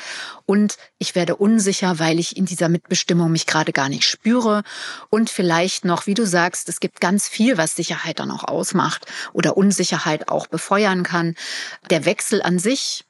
Und 0.44 0.76
ich 0.99 1.14
werde 1.14 1.37
unsicher, 1.37 1.99
weil 1.99 2.18
ich 2.18 2.37
in 2.37 2.44
dieser 2.44 2.68
Mitbestimmung 2.68 3.32
mich 3.32 3.47
gerade 3.47 3.73
gar 3.73 3.88
nicht 3.88 4.04
spüre. 4.04 4.62
Und 5.08 5.30
vielleicht 5.30 5.87
noch, 5.87 6.06
wie 6.06 6.14
du 6.14 6.26
sagst, 6.26 6.68
es 6.68 6.80
gibt 6.80 7.00
ganz 7.00 7.28
viel, 7.28 7.56
was 7.56 7.76
Sicherheit 7.76 8.20
dann 8.20 8.30
auch 8.30 8.44
ausmacht 8.44 9.06
oder 9.32 9.56
Unsicherheit 9.56 10.28
auch 10.28 10.47
befeuern 10.47 11.02
kann. 11.02 11.35
Der 11.88 12.04
Wechsel 12.04 12.42
an 12.42 12.58
sich, 12.58 13.04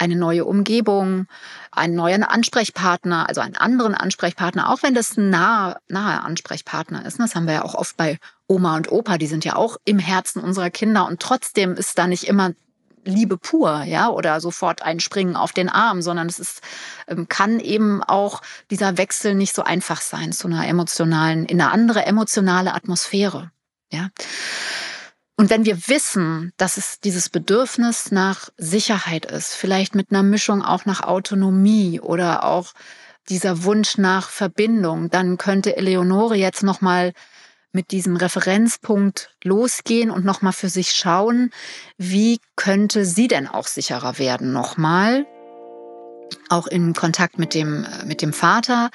eine 0.00 0.16
neue 0.16 0.46
Umgebung, 0.46 1.26
einen 1.70 1.94
neuen 1.94 2.24
Ansprechpartner, 2.24 3.28
also 3.28 3.42
einen 3.42 3.56
anderen 3.56 3.94
Ansprechpartner, 3.94 4.70
auch 4.70 4.82
wenn 4.82 4.94
das 4.94 5.16
ein 5.18 5.28
nahe, 5.28 5.76
nahe 5.88 6.22
Ansprechpartner 6.22 7.04
ist. 7.04 7.20
Das 7.20 7.34
haben 7.34 7.46
wir 7.46 7.54
ja 7.54 7.64
auch 7.64 7.74
oft 7.74 7.96
bei 7.98 8.18
Oma 8.46 8.76
und 8.76 8.90
Opa, 8.90 9.18
die 9.18 9.26
sind 9.26 9.44
ja 9.44 9.56
auch 9.56 9.76
im 9.84 9.98
Herzen 9.98 10.42
unserer 10.42 10.70
Kinder 10.70 11.06
und 11.06 11.20
trotzdem 11.20 11.74
ist 11.74 11.98
da 11.98 12.06
nicht 12.06 12.24
immer 12.24 12.52
Liebe 13.04 13.38
pur, 13.38 13.82
ja, 13.84 14.08
oder 14.10 14.40
sofort 14.40 14.82
einspringen 14.82 15.36
auf 15.36 15.52
den 15.52 15.68
Arm, 15.70 16.02
sondern 16.02 16.28
es 16.28 16.38
ist, 16.38 16.60
ähm, 17.06 17.28
kann 17.28 17.58
eben 17.60 18.02
auch 18.02 18.42
dieser 18.70 18.98
Wechsel 18.98 19.34
nicht 19.34 19.54
so 19.54 19.62
einfach 19.62 20.00
sein 20.02 20.32
zu 20.32 20.48
einer 20.48 20.66
emotionalen, 20.66 21.46
in 21.46 21.60
eine 21.60 21.70
andere 21.70 22.04
emotionale 22.04 22.74
Atmosphäre, 22.74 23.50
ja. 23.90 24.08
Und 25.40 25.48
wenn 25.48 25.64
wir 25.64 25.88
wissen, 25.88 26.52
dass 26.58 26.76
es 26.76 27.00
dieses 27.00 27.30
Bedürfnis 27.30 28.12
nach 28.12 28.50
Sicherheit 28.58 29.24
ist, 29.24 29.54
vielleicht 29.54 29.94
mit 29.94 30.10
einer 30.10 30.22
Mischung 30.22 30.60
auch 30.60 30.84
nach 30.84 31.00
Autonomie 31.00 31.98
oder 31.98 32.44
auch 32.44 32.74
dieser 33.30 33.64
Wunsch 33.64 33.96
nach 33.96 34.28
Verbindung, 34.28 35.08
dann 35.08 35.38
könnte 35.38 35.78
Eleonore 35.78 36.36
jetzt 36.36 36.62
noch 36.62 36.82
mal 36.82 37.14
mit 37.72 37.90
diesem 37.90 38.16
Referenzpunkt 38.16 39.34
losgehen 39.42 40.10
und 40.10 40.26
noch 40.26 40.42
mal 40.42 40.52
für 40.52 40.68
sich 40.68 40.92
schauen, 40.92 41.52
wie 41.96 42.38
könnte 42.54 43.06
sie 43.06 43.26
denn 43.26 43.48
auch 43.48 43.66
sicherer 43.66 44.18
werden 44.18 44.52
nochmal 44.52 45.24
auch 46.50 46.66
in 46.66 46.92
Kontakt 46.92 47.38
mit 47.38 47.54
dem, 47.54 47.86
mit 48.04 48.20
dem 48.20 48.34
Vater, 48.34 48.90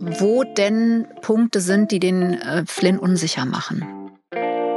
wo 0.00 0.42
denn 0.42 1.06
Punkte 1.20 1.60
sind, 1.60 1.90
die 1.90 2.00
den 2.00 2.40
äh, 2.40 2.64
Flynn 2.66 2.98
unsicher 2.98 3.44
machen. 3.44 4.01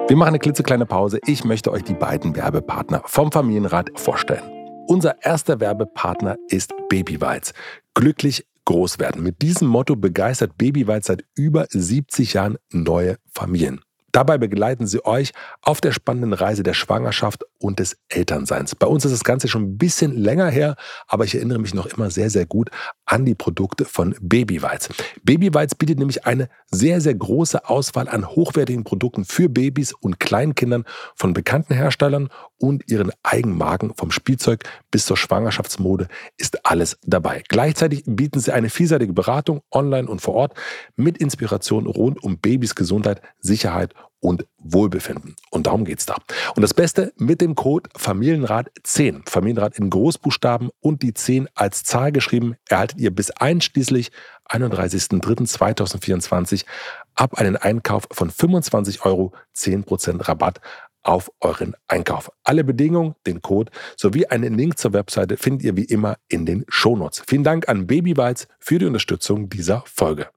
Wir 0.07 0.15
machen 0.15 0.29
eine 0.29 0.39
klitzekleine 0.39 0.85
Pause. 0.85 1.19
Ich 1.25 1.45
möchte 1.45 1.71
euch 1.71 1.83
die 1.83 1.95
beiden 1.95 2.35
Werbepartner 2.35 3.01
vom 3.05 3.31
Familienrat 3.31 3.89
vorstellen. 3.99 4.43
Unser 4.87 5.23
erster 5.23 5.59
Werbepartner 5.59 6.37
ist 6.47 6.73
Babyweiz. 6.89 7.53
Glücklich 7.95 8.45
groß 8.65 8.99
werden. 8.99 9.23
Mit 9.23 9.41
diesem 9.41 9.67
Motto 9.67 9.95
begeistert 9.95 10.59
Babyweiz 10.59 11.07
seit 11.07 11.25
über 11.35 11.65
70 11.69 12.33
Jahren 12.33 12.57
neue 12.71 13.17
Familien. 13.31 13.81
Dabei 14.15 14.37
begleiten 14.37 14.87
sie 14.87 15.05
euch 15.05 15.33
auf 15.61 15.81
der 15.81 15.91
spannenden 15.91 16.31
Reise 16.31 16.63
der 16.63 16.73
Schwangerschaft 16.73 17.43
und 17.59 17.79
des 17.79 17.97
Elternseins. 18.07 18.73
Bei 18.73 18.87
uns 18.87 19.03
ist 19.03 19.11
das 19.11 19.25
Ganze 19.25 19.49
schon 19.49 19.63
ein 19.63 19.77
bisschen 19.77 20.15
länger 20.15 20.47
her, 20.47 20.77
aber 21.05 21.25
ich 21.25 21.35
erinnere 21.35 21.59
mich 21.59 21.73
noch 21.73 21.85
immer 21.87 22.09
sehr, 22.09 22.29
sehr 22.29 22.45
gut 22.45 22.69
an 23.05 23.25
die 23.25 23.35
Produkte 23.35 23.83
von 23.83 24.15
Babyweiz. 24.21 24.87
Babyweiz 25.23 25.75
bietet 25.75 25.99
nämlich 25.99 26.25
eine 26.25 26.47
sehr, 26.71 27.01
sehr 27.01 27.13
große 27.13 27.67
Auswahl 27.67 28.07
an 28.07 28.25
hochwertigen 28.25 28.85
Produkten 28.85 29.25
für 29.25 29.49
Babys 29.49 29.91
und 29.91 30.17
Kleinkindern 30.17 30.85
von 31.15 31.33
bekannten 31.33 31.73
Herstellern 31.73 32.29
und 32.57 32.89
ihren 32.89 33.11
Eigenmarken 33.21 33.95
vom 33.95 34.11
Spielzeug 34.11 34.63
bis 34.91 35.05
zur 35.05 35.17
Schwangerschaftsmode 35.17 36.07
ist 36.37 36.65
alles 36.65 36.97
dabei. 37.03 37.43
Gleichzeitig 37.49 38.03
bieten 38.05 38.39
sie 38.39 38.53
eine 38.53 38.69
vielseitige 38.69 39.11
Beratung 39.11 39.61
online 39.71 40.07
und 40.07 40.21
vor 40.21 40.35
Ort 40.35 40.53
mit 40.95 41.17
Inspiration 41.17 41.85
rund 41.85 42.23
um 42.23 42.37
Babys 42.37 42.75
Gesundheit, 42.75 43.21
Sicherheit 43.39 43.93
und 44.25 44.45
Wohlbefinden. 44.57 45.35
Und 45.51 45.67
darum 45.67 45.85
geht 45.85 45.99
es 45.99 46.07
da. 46.07 46.15
Und 46.55 46.63
das 46.63 46.73
Beste 46.73 47.13
mit 47.17 47.41
dem 47.41 47.53
Code 47.53 47.87
Familienrat 47.95 48.71
10, 48.81 49.25
Familienrat 49.27 49.77
in 49.77 49.91
Großbuchstaben 49.91 50.71
und 50.79 51.03
die 51.03 51.13
10 51.13 51.47
als 51.53 51.83
Zahl 51.83 52.11
geschrieben, 52.11 52.55
erhaltet 52.67 52.99
ihr 52.99 53.11
bis 53.11 53.29
einschließlich 53.29 54.11
31.03.2024 54.49 56.65
ab 57.13 57.35
einen 57.35 57.55
Einkauf 57.55 58.07
von 58.11 58.31
25 58.31 59.05
Euro 59.05 59.31
10% 59.55 60.27
Rabatt 60.27 60.59
auf 61.03 61.31
euren 61.39 61.75
Einkauf. 61.87 62.31
Alle 62.43 62.63
Bedingungen, 62.63 63.13
den 63.27 63.43
Code 63.43 63.71
sowie 63.95 64.25
einen 64.25 64.57
Link 64.57 64.79
zur 64.79 64.93
Webseite 64.93 65.37
findet 65.37 65.63
ihr 65.63 65.77
wie 65.77 65.85
immer 65.85 66.17
in 66.27 66.47
den 66.47 66.65
Shownotes. 66.67 67.21
Vielen 67.27 67.43
Dank 67.43 67.69
an 67.69 67.85
Babybites 67.85 68.47
für 68.59 68.79
die 68.79 68.85
Unterstützung 68.85 69.49
dieser 69.49 69.83
Folge. 69.85 70.29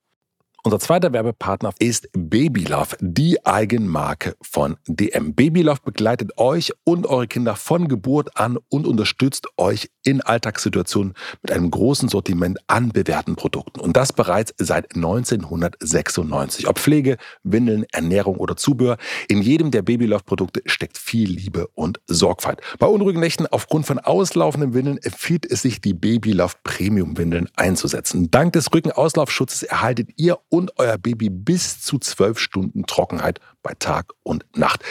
Unser 0.64 0.80
zweiter 0.80 1.12
Werbepartner 1.12 1.72
ist 1.78 2.08
Babylove, 2.12 2.96
die 3.00 3.46
Eigenmarke 3.46 4.34
von 4.42 4.76
DM. 4.88 5.34
Babylove 5.34 5.80
begleitet 5.84 6.36
euch 6.36 6.72
und 6.82 7.06
eure 7.06 7.28
Kinder 7.28 7.54
von 7.54 7.86
Geburt 7.86 8.36
an 8.36 8.58
und 8.68 8.84
unterstützt 8.84 9.46
euch 9.56 9.88
in 10.02 10.20
Alltagssituationen 10.20 11.14
mit 11.42 11.52
einem 11.52 11.70
großen 11.70 12.08
Sortiment 12.08 12.58
an 12.66 12.88
bewährten 12.88 13.36
Produkten. 13.36 13.78
Und 13.78 13.96
das 13.96 14.12
bereits 14.12 14.52
seit 14.58 14.96
1996. 14.96 16.66
Ob 16.66 16.80
Pflege, 16.80 17.18
Windeln, 17.44 17.86
Ernährung 17.92 18.36
oder 18.36 18.56
Zubehör, 18.56 18.98
in 19.28 19.42
jedem 19.42 19.70
der 19.70 19.82
Babylove-Produkte 19.82 20.62
steckt 20.66 20.98
viel 20.98 21.30
Liebe 21.30 21.68
und 21.74 22.00
Sorgfalt. 22.08 22.60
Bei 22.80 22.88
unruhigen 22.88 23.20
Nächten 23.20 23.46
aufgrund 23.46 23.86
von 23.86 24.00
auslaufenden 24.00 24.74
Windeln 24.74 24.98
empfiehlt 24.98 25.46
es 25.48 25.62
sich, 25.62 25.80
die 25.80 25.94
Babylove 25.94 26.56
Premium-Windeln 26.64 27.48
einzusetzen. 27.54 28.30
Dank 28.32 28.54
des 28.54 28.74
Rückenauslaufschutzes 28.74 29.62
erhaltet 29.62 30.10
ihr 30.16 30.36
und 30.48 30.78
euer 30.78 30.98
Baby 30.98 31.30
bis 31.30 31.80
zu 31.80 31.98
zwölf 31.98 32.38
Stunden 32.38 32.86
Trockenheit 32.86 33.40
bei 33.62 33.74
Tag 33.78 34.12
und 34.22 34.44
Nacht. 34.56 34.82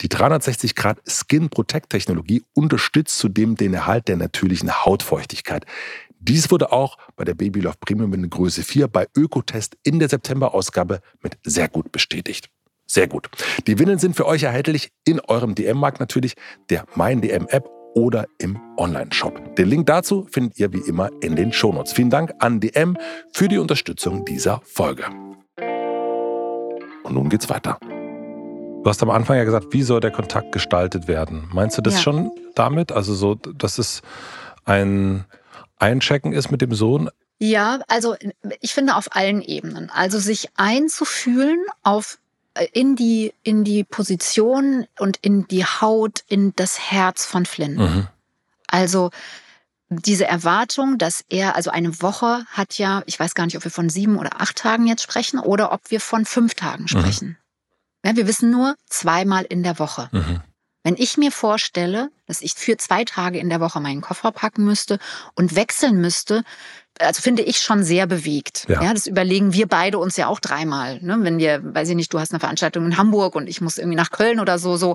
Die 0.00 0.08
360 0.08 0.74
Grad 0.74 0.98
Skin 1.06 1.48
Protect 1.48 1.90
Technologie 1.90 2.42
unterstützt 2.54 3.18
zudem 3.18 3.56
den 3.56 3.74
Erhalt 3.74 4.08
der 4.08 4.16
natürlichen 4.16 4.84
Hautfeuchtigkeit. 4.84 5.64
Dies 6.18 6.50
wurde 6.50 6.72
auch 6.72 6.98
bei 7.16 7.24
der 7.24 7.34
Babylove 7.34 7.76
Premium 7.78 8.12
in 8.14 8.28
Größe 8.28 8.62
4 8.62 8.88
bei 8.88 9.06
Ökotest 9.16 9.76
in 9.82 9.98
der 9.98 10.08
September-Ausgabe 10.08 11.00
mit 11.22 11.38
sehr 11.44 11.68
gut 11.68 11.92
bestätigt. 11.92 12.50
Sehr 12.86 13.08
gut. 13.08 13.28
Die 13.66 13.78
Windeln 13.78 13.98
sind 13.98 14.16
für 14.16 14.26
euch 14.26 14.44
erhältlich 14.44 14.90
in 15.04 15.20
eurem 15.20 15.54
DM-Markt 15.54 16.00
natürlich, 16.00 16.34
der 16.70 16.86
Mein 16.94 17.20
DM-App 17.20 17.75
oder 17.96 18.26
im 18.38 18.60
Online-Shop. 18.76 19.56
Den 19.56 19.68
Link 19.68 19.86
dazu 19.86 20.26
findet 20.30 20.58
ihr 20.60 20.70
wie 20.72 20.80
immer 20.86 21.10
in 21.22 21.34
den 21.34 21.50
Shownotes. 21.52 21.94
Vielen 21.94 22.10
Dank 22.10 22.34
an 22.40 22.60
DM 22.60 22.96
für 23.32 23.48
die 23.48 23.56
Unterstützung 23.56 24.24
dieser 24.26 24.60
Folge. 24.64 25.04
Und 27.02 27.14
nun 27.14 27.30
geht's 27.30 27.48
weiter. 27.48 27.78
Du 27.80 28.82
hast 28.84 29.02
am 29.02 29.08
Anfang 29.10 29.38
ja 29.38 29.44
gesagt, 29.44 29.68
wie 29.70 29.82
soll 29.82 30.00
der 30.00 30.10
Kontakt 30.10 30.52
gestaltet 30.52 31.08
werden? 31.08 31.48
Meinst 31.52 31.78
du 31.78 31.82
das 31.82 31.94
Ja. 31.94 32.00
schon 32.00 32.30
damit? 32.54 32.92
Also 32.92 33.14
so, 33.14 33.34
dass 33.34 33.78
es 33.78 34.02
ein 34.66 35.24
Einchecken 35.78 36.34
ist 36.34 36.50
mit 36.50 36.60
dem 36.60 36.74
Sohn? 36.74 37.08
Ja, 37.38 37.80
also 37.88 38.14
ich 38.60 38.72
finde 38.74 38.96
auf 38.96 39.08
allen 39.16 39.40
Ebenen. 39.40 39.90
Also 39.90 40.18
sich 40.18 40.48
einzufühlen 40.56 41.64
auf 41.82 42.18
in 42.72 42.96
die 42.96 43.32
in 43.42 43.64
die 43.64 43.84
Position 43.84 44.86
und 44.98 45.18
in 45.22 45.46
die 45.48 45.64
Haut, 45.64 46.24
in 46.28 46.54
das 46.56 46.78
Herz 46.90 47.24
von 47.24 47.46
Flynn. 47.46 47.76
Mhm. 47.76 48.08
Also 48.66 49.10
diese 49.88 50.26
Erwartung, 50.26 50.98
dass 50.98 51.24
er, 51.28 51.54
also 51.54 51.70
eine 51.70 52.02
Woche 52.02 52.44
hat 52.48 52.76
ja, 52.78 53.02
ich 53.06 53.18
weiß 53.20 53.34
gar 53.34 53.44
nicht, 53.44 53.56
ob 53.56 53.64
wir 53.64 53.70
von 53.70 53.88
sieben 53.88 54.18
oder 54.18 54.40
acht 54.40 54.56
Tagen 54.56 54.86
jetzt 54.86 55.02
sprechen 55.02 55.38
oder 55.38 55.72
ob 55.72 55.90
wir 55.90 56.00
von 56.00 56.24
fünf 56.24 56.54
Tagen 56.54 56.88
sprechen. 56.88 57.38
Ja, 58.04 58.16
wir 58.16 58.26
wissen 58.26 58.50
nur 58.50 58.76
zweimal 58.86 59.44
in 59.44 59.62
der 59.62 59.78
Woche. 59.78 60.08
Mhm. 60.12 60.40
Wenn 60.86 60.94
ich 60.98 61.16
mir 61.16 61.32
vorstelle, 61.32 62.10
dass 62.28 62.40
ich 62.40 62.54
für 62.54 62.76
zwei 62.76 63.04
Tage 63.04 63.40
in 63.40 63.48
der 63.48 63.58
Woche 63.58 63.80
meinen 63.80 64.02
Koffer 64.02 64.30
packen 64.30 64.64
müsste 64.64 65.00
und 65.34 65.56
wechseln 65.56 66.00
müsste, 66.00 66.44
also 67.00 67.20
finde 67.22 67.42
ich 67.42 67.58
schon 67.58 67.82
sehr 67.82 68.06
bewegt. 68.06 68.66
Ja. 68.68 68.80
Ja, 68.80 68.94
das 68.94 69.08
überlegen 69.08 69.52
wir 69.52 69.66
beide 69.66 69.98
uns 69.98 70.16
ja 70.16 70.28
auch 70.28 70.38
dreimal. 70.38 71.02
Ne? 71.02 71.16
Wenn 71.22 71.38
wir, 71.38 71.74
weiß 71.74 71.88
ich 71.88 71.96
nicht, 71.96 72.14
du 72.14 72.20
hast 72.20 72.30
eine 72.30 72.38
Veranstaltung 72.38 72.86
in 72.86 72.96
Hamburg 72.98 73.34
und 73.34 73.48
ich 73.48 73.60
muss 73.60 73.78
irgendwie 73.78 73.96
nach 73.96 74.12
Köln 74.12 74.38
oder 74.38 74.60
so, 74.60 74.76
so. 74.76 74.94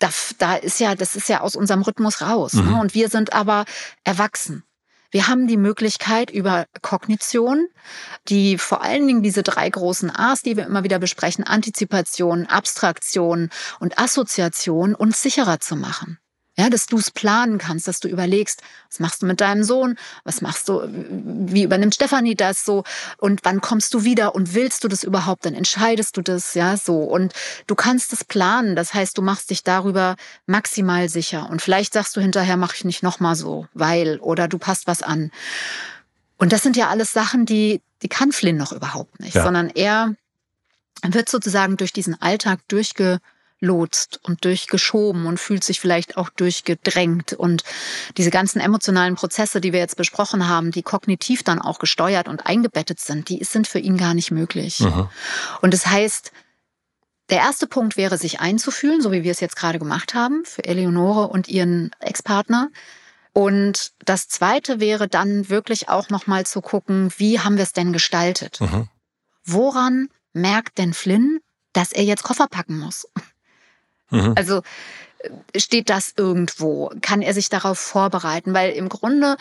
Da, 0.00 0.10
da 0.36 0.56
ist 0.56 0.80
ja, 0.80 0.94
das 0.94 1.16
ist 1.16 1.30
ja 1.30 1.40
aus 1.40 1.56
unserem 1.56 1.80
Rhythmus 1.80 2.20
raus. 2.20 2.52
Mhm. 2.52 2.70
Ne? 2.70 2.80
Und 2.82 2.94
wir 2.94 3.08
sind 3.08 3.32
aber 3.32 3.64
erwachsen. 4.04 4.64
Wir 5.10 5.28
haben 5.28 5.46
die 5.48 5.56
Möglichkeit 5.56 6.30
über 6.30 6.66
Kognition, 6.82 7.68
die 8.28 8.58
vor 8.58 8.82
allen 8.82 9.06
Dingen 9.06 9.22
diese 9.22 9.42
drei 9.42 9.68
großen 9.68 10.14
A's, 10.14 10.42
die 10.42 10.56
wir 10.56 10.66
immer 10.66 10.84
wieder 10.84 10.98
besprechen, 10.98 11.44
Antizipation, 11.44 12.46
Abstraktion 12.46 13.50
und 13.80 13.98
Assoziation, 13.98 14.94
uns 14.94 15.20
sicherer 15.20 15.58
zu 15.58 15.74
machen. 15.74 16.18
Ja, 16.58 16.68
dass 16.68 16.86
du 16.86 16.98
es 16.98 17.10
planen 17.10 17.58
kannst, 17.58 17.88
dass 17.88 18.00
du 18.00 18.08
überlegst, 18.08 18.60
was 18.88 19.00
machst 19.00 19.22
du 19.22 19.26
mit 19.26 19.40
deinem 19.40 19.62
Sohn, 19.64 19.96
was 20.24 20.42
machst 20.42 20.68
du, 20.68 20.82
wie 20.84 21.62
übernimmt 21.62 21.94
Stefanie 21.94 22.34
das 22.34 22.64
so? 22.64 22.84
Und 23.18 23.40
wann 23.44 23.60
kommst 23.60 23.94
du 23.94 24.04
wieder? 24.04 24.34
Und 24.34 24.52
willst 24.54 24.84
du 24.84 24.88
das 24.88 25.04
überhaupt, 25.04 25.46
dann 25.46 25.54
entscheidest 25.54 26.16
du 26.16 26.22
das, 26.22 26.54
ja, 26.54 26.76
so. 26.76 26.98
Und 26.98 27.32
du 27.66 27.74
kannst 27.74 28.12
es 28.12 28.24
planen, 28.24 28.76
das 28.76 28.92
heißt, 28.92 29.16
du 29.16 29.22
machst 29.22 29.50
dich 29.50 29.62
darüber 29.62 30.16
maximal 30.46 31.08
sicher. 31.08 31.48
Und 31.48 31.62
vielleicht 31.62 31.94
sagst 31.94 32.16
du 32.16 32.20
hinterher, 32.20 32.56
mache 32.56 32.74
ich 32.76 32.84
nicht 32.84 33.02
nochmal 33.02 33.36
so, 33.36 33.66
weil 33.72 34.18
oder 34.18 34.48
du 34.48 34.58
passt 34.58 34.86
was 34.86 35.02
an. 35.02 35.30
Und 36.36 36.52
das 36.52 36.62
sind 36.62 36.76
ja 36.76 36.88
alles 36.88 37.12
Sachen, 37.12 37.46
die 37.46 37.80
die 38.02 38.08
kann 38.08 38.32
Flynn 38.32 38.56
noch 38.56 38.72
überhaupt 38.72 39.20
nicht, 39.20 39.34
Ja. 39.34 39.42
sondern 39.44 39.68
er 39.68 40.14
wird 41.02 41.28
sozusagen 41.28 41.76
durch 41.76 41.92
diesen 41.92 42.20
Alltag 42.20 42.60
durchgelotst 43.60 44.20
und 44.22 44.44
durchgeschoben 44.44 45.26
und 45.26 45.38
fühlt 45.38 45.64
sich 45.64 45.80
vielleicht 45.80 46.16
auch 46.16 46.30
durchgedrängt. 46.30 47.32
Und 47.32 47.62
diese 48.16 48.30
ganzen 48.30 48.60
emotionalen 48.60 49.14
Prozesse, 49.14 49.60
die 49.60 49.72
wir 49.72 49.80
jetzt 49.80 49.96
besprochen 49.96 50.48
haben, 50.48 50.70
die 50.70 50.82
kognitiv 50.82 51.42
dann 51.42 51.60
auch 51.60 51.78
gesteuert 51.78 52.28
und 52.28 52.46
eingebettet 52.46 53.00
sind, 53.00 53.28
die 53.28 53.44
sind 53.44 53.66
für 53.66 53.78
ihn 53.78 53.96
gar 53.96 54.14
nicht 54.14 54.30
möglich. 54.30 54.80
Mhm. 54.80 55.08
Und 55.60 55.74
das 55.74 55.86
heißt, 55.86 56.32
der 57.28 57.38
erste 57.38 57.66
Punkt 57.66 57.96
wäre, 57.96 58.18
sich 58.18 58.40
einzufühlen, 58.40 59.00
so 59.00 59.12
wie 59.12 59.22
wir 59.22 59.30
es 59.30 59.40
jetzt 59.40 59.56
gerade 59.56 59.78
gemacht 59.78 60.14
haben, 60.14 60.44
für 60.44 60.64
Eleonore 60.64 61.28
und 61.28 61.48
ihren 61.48 61.90
Ex-Partner. 62.00 62.70
Und 63.32 63.92
das 64.04 64.26
zweite 64.26 64.80
wäre 64.80 65.06
dann 65.06 65.48
wirklich 65.48 65.88
auch 65.88 66.08
nochmal 66.08 66.44
zu 66.44 66.60
gucken, 66.60 67.12
wie 67.18 67.38
haben 67.38 67.56
wir 67.56 67.62
es 67.62 67.72
denn 67.72 67.92
gestaltet? 67.92 68.60
Mhm. 68.60 68.88
Woran 69.44 70.08
merkt 70.32 70.78
denn 70.78 70.92
Flynn, 70.92 71.38
dass 71.72 71.92
er 71.92 72.02
jetzt 72.02 72.24
Koffer 72.24 72.48
packen 72.48 72.78
muss? 72.80 73.06
Mhm. 74.10 74.34
Also 74.36 74.62
äh, 75.18 75.60
steht 75.60 75.90
das 75.90 76.12
irgendwo? 76.16 76.92
Kann 77.00 77.22
er 77.22 77.34
sich 77.34 77.48
darauf 77.48 77.78
vorbereiten? 77.78 78.54
Weil 78.54 78.72
im 78.72 78.88
Grunde 78.88 79.36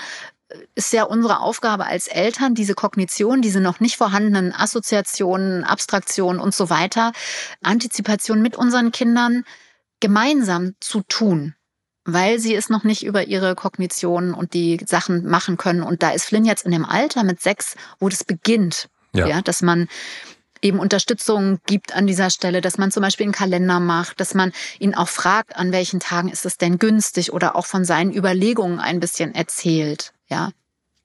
äh, 0.50 0.58
ist 0.76 0.94
ja 0.94 1.04
unsere 1.04 1.40
Aufgabe 1.40 1.86
als 1.86 2.08
Eltern, 2.08 2.56
diese 2.56 2.74
Kognition, 2.74 3.42
diese 3.42 3.60
noch 3.60 3.80
nicht 3.80 3.98
vorhandenen 3.98 4.54
Assoziationen, 4.54 5.64
Abstraktionen 5.64 6.42
und 6.42 6.54
so 6.54 6.70
weiter, 6.70 7.12
Antizipation 7.62 8.42
mit 8.42 8.56
unseren 8.56 8.92
Kindern 8.92 9.44
gemeinsam 10.00 10.76
zu 10.80 11.02
tun. 11.02 11.56
Weil 12.06 12.40
sie 12.40 12.56
es 12.56 12.70
noch 12.70 12.84
nicht 12.84 13.06
über 13.06 13.28
ihre 13.28 13.54
Kognition 13.56 14.34
und 14.34 14.54
die 14.54 14.80
Sachen 14.86 15.26
machen 15.26 15.58
können. 15.58 15.84
Und 15.84 16.02
da 16.02 16.12
ist 16.12 16.26
Flynn 16.26 16.46
jetzt 16.46 16.66
in 16.66 16.72
dem 16.72 16.86
Alter 16.86 17.24
mit 17.24 17.42
sechs, 17.42 17.76
wo 18.00 18.10
das 18.10 18.24
beginnt. 18.24 18.90
Ja. 19.14 19.28
ja 19.28 19.42
dass 19.42 19.62
man 19.62 19.88
eben 20.62 20.80
Unterstützung 20.80 21.60
gibt 21.66 21.94
an 21.96 22.08
dieser 22.08 22.30
Stelle, 22.30 22.62
dass 22.62 22.78
man 22.78 22.92
zum 22.92 23.02
Beispiel 23.04 23.26
einen 23.26 23.34
Kalender 23.34 23.80
macht, 23.80 24.20
dass 24.20 24.34
man 24.34 24.52
ihn 24.80 24.96
auch 24.96 25.10
fragt, 25.10 25.56
an 25.56 25.72
welchen 25.72 26.00
Tagen 26.00 26.30
ist 26.30 26.46
es 26.46 26.58
denn 26.58 26.80
günstig 26.80 27.32
oder 27.34 27.56
auch 27.56 27.66
von 27.66 27.86
seinen 27.86 28.14
Überlegungen 28.14 28.80
ein 28.80 29.00
bisschen 29.00 29.34
erzählt. 29.36 30.14
Ja, 30.30 30.52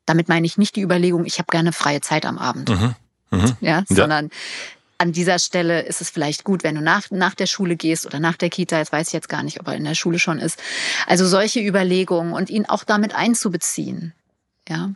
damit 0.06 0.28
meine 0.28 0.46
ich 0.46 0.58
nicht 0.58 0.76
die 0.76 0.82
Überlegung, 0.82 1.24
ich 1.24 1.38
habe 1.38 1.46
gerne 1.50 1.72
freie 1.72 2.00
Zeit 2.00 2.26
am 2.26 2.38
Abend, 2.38 2.68
Mhm. 2.68 2.94
Mhm. 3.30 3.56
ja, 3.60 3.78
Ja. 3.78 3.84
sondern 3.88 4.30
an 4.98 5.12
dieser 5.12 5.38
Stelle 5.38 5.82
ist 5.82 6.00
es 6.00 6.08
vielleicht 6.10 6.44
gut, 6.44 6.62
wenn 6.62 6.76
du 6.76 6.80
nach, 6.80 7.10
nach 7.10 7.34
der 7.34 7.46
Schule 7.46 7.74
gehst 7.76 8.06
oder 8.06 8.20
nach 8.20 8.36
der 8.36 8.48
Kita, 8.48 8.78
jetzt 8.78 8.92
weiß 8.92 9.08
ich 9.08 9.12
jetzt 9.12 9.28
gar 9.28 9.42
nicht, 9.42 9.60
ob 9.60 9.66
er 9.66 9.74
in 9.74 9.84
der 9.84 9.94
Schule 9.96 10.18
schon 10.18 10.38
ist. 10.38 10.58
Also 11.06 11.26
solche 11.26 11.60
Überlegungen 11.60 12.32
und 12.32 12.48
ihn 12.48 12.66
auch 12.66 12.84
damit 12.84 13.14
einzubeziehen. 13.14 14.12
Ja. 14.68 14.90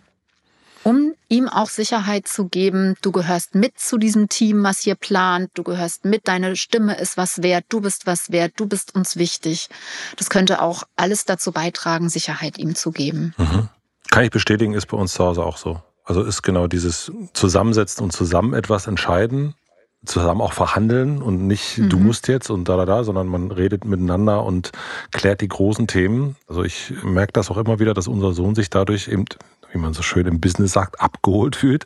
Um 0.89 1.13
ihm 1.29 1.51
auch 1.51 1.69
Sicherheit 1.69 2.27
zu 2.27 2.49
geben, 2.49 2.95
du 3.03 3.13
gehörst 3.13 3.55
mit 3.55 3.79
zu 3.79 3.99
diesem 3.99 4.31
Team, 4.31 4.65
was 4.65 4.79
hier 4.79 4.95
plant, 4.95 5.51
du 5.53 5.63
gehörst 5.63 6.07
mit, 6.07 6.27
deine 6.27 6.57
Stimme 6.57 6.99
ist 6.99 7.19
was 7.19 7.43
wert, 7.43 7.67
du 7.69 7.83
bist 7.83 8.07
was 8.07 8.33
wert, 8.33 8.55
du 8.57 8.65
bist 8.65 8.95
uns 8.95 9.19
wichtig. 9.19 9.69
Das 10.17 10.31
könnte 10.31 10.63
auch 10.63 10.85
alles 10.97 11.27
dazu 11.27 11.53
beitragen, 11.53 12.09
Sicherheit 12.09 12.57
ihm 12.57 12.75
zu 12.75 12.91
geben. 12.91 13.35
Mhm. 13.37 13.69
Kann 14.11 14.25
ich 14.25 14.31
bestätigen, 14.31 14.73
ist 14.73 14.87
bei 14.87 14.97
uns 14.97 15.13
zu 15.13 15.23
Hause 15.23 15.45
auch 15.45 15.59
so. 15.59 15.83
Also 16.05 16.23
ist 16.23 16.41
genau 16.41 16.69
dieses 16.69 17.13
Zusammensetzen 17.35 18.05
und 18.05 18.13
zusammen 18.13 18.55
etwas 18.55 18.87
entscheiden, 18.87 19.55
zusammen 20.05 20.41
auch 20.41 20.53
verhandeln 20.53 21.21
und 21.21 21.47
nicht 21.47 21.79
du 21.79 21.99
Mhm. 21.99 22.07
musst 22.07 22.29
jetzt 22.29 22.51
und 22.51 22.69
da 22.69 22.77
da 22.77 22.87
da, 22.87 23.05
sondern 23.05 23.27
man 23.27 23.51
redet 23.51 23.85
miteinander 23.85 24.45
und 24.45 24.71
klärt 25.13 25.41
die 25.41 25.49
großen 25.49 25.87
Themen. 25.87 26.37
Also 26.47 26.63
ich 26.65 26.93
merke 27.03 27.33
das 27.33 27.51
auch 27.51 27.57
immer 27.59 27.79
wieder, 27.81 27.95
dass 27.95 28.09
unser 28.09 28.33
Sohn 28.33 28.55
sich 28.55 28.71
dadurch 28.71 29.09
eben, 29.09 29.25
wie 29.73 29.79
man 29.79 29.93
so 29.95 30.03
schön 30.03 30.27
im 30.27 30.41
Business 30.41 30.73
sagt, 30.73 31.01
abgeholt 31.01 31.57
fühlt. 31.57 31.85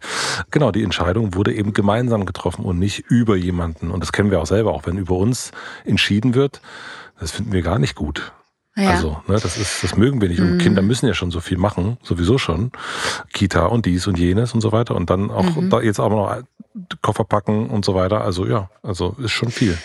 Genau, 0.51 0.71
die 0.71 0.83
Entscheidung 0.85 1.35
wurde 1.35 1.55
eben 1.55 1.73
gemeinsam 1.73 2.27
getroffen 2.27 2.65
und 2.65 2.79
nicht 2.79 3.01
über 3.09 3.35
jemanden. 3.35 3.91
Und 3.91 4.01
das 4.01 4.13
kennen 4.13 4.31
wir 4.31 4.41
auch 4.41 4.47
selber, 4.47 4.73
auch 4.73 4.87
wenn 4.87 4.99
über 4.99 5.17
uns 5.17 5.51
entschieden 5.85 6.35
wird. 6.35 6.61
Das 7.19 7.31
finden 7.33 7.53
wir 7.53 7.63
gar 7.63 7.79
nicht 7.79 7.95
gut. 7.95 8.33
Ja. 8.75 8.91
Also, 8.91 9.23
ne, 9.27 9.39
das 9.39 9.59
ist, 9.59 9.83
das 9.85 9.97
mögen 9.97 10.21
wir 10.23 10.29
nicht. 10.29 10.41
Und 10.41 10.55
Mhm. 10.55 10.59
Kinder 10.59 10.83
müssen 10.83 11.07
ja 11.07 11.15
schon 11.15 11.31
so 11.31 11.41
viel 11.41 11.59
machen, 11.59 11.99
sowieso 12.03 12.39
schon. 12.39 12.73
Kita 13.33 13.67
und 13.67 13.85
dies 13.85 14.07
und 14.07 14.19
jenes 14.19 14.55
und 14.55 14.61
so 14.63 14.73
weiter. 14.73 14.95
Und 14.95 15.11
dann 15.11 15.31
auch 15.31 15.57
Mhm. 15.57 15.69
da 15.71 15.81
jetzt 15.83 16.01
auch 16.01 16.09
noch 16.11 16.43
Koffer 17.03 17.25
packen 17.25 17.69
und 17.69 17.85
so 17.85 17.95
weiter. 17.95 18.23
Also 18.23 18.47
ja, 18.47 18.71
also 18.83 19.15
ist 19.19 19.33
schon 19.33 19.51
viel. 19.51 19.77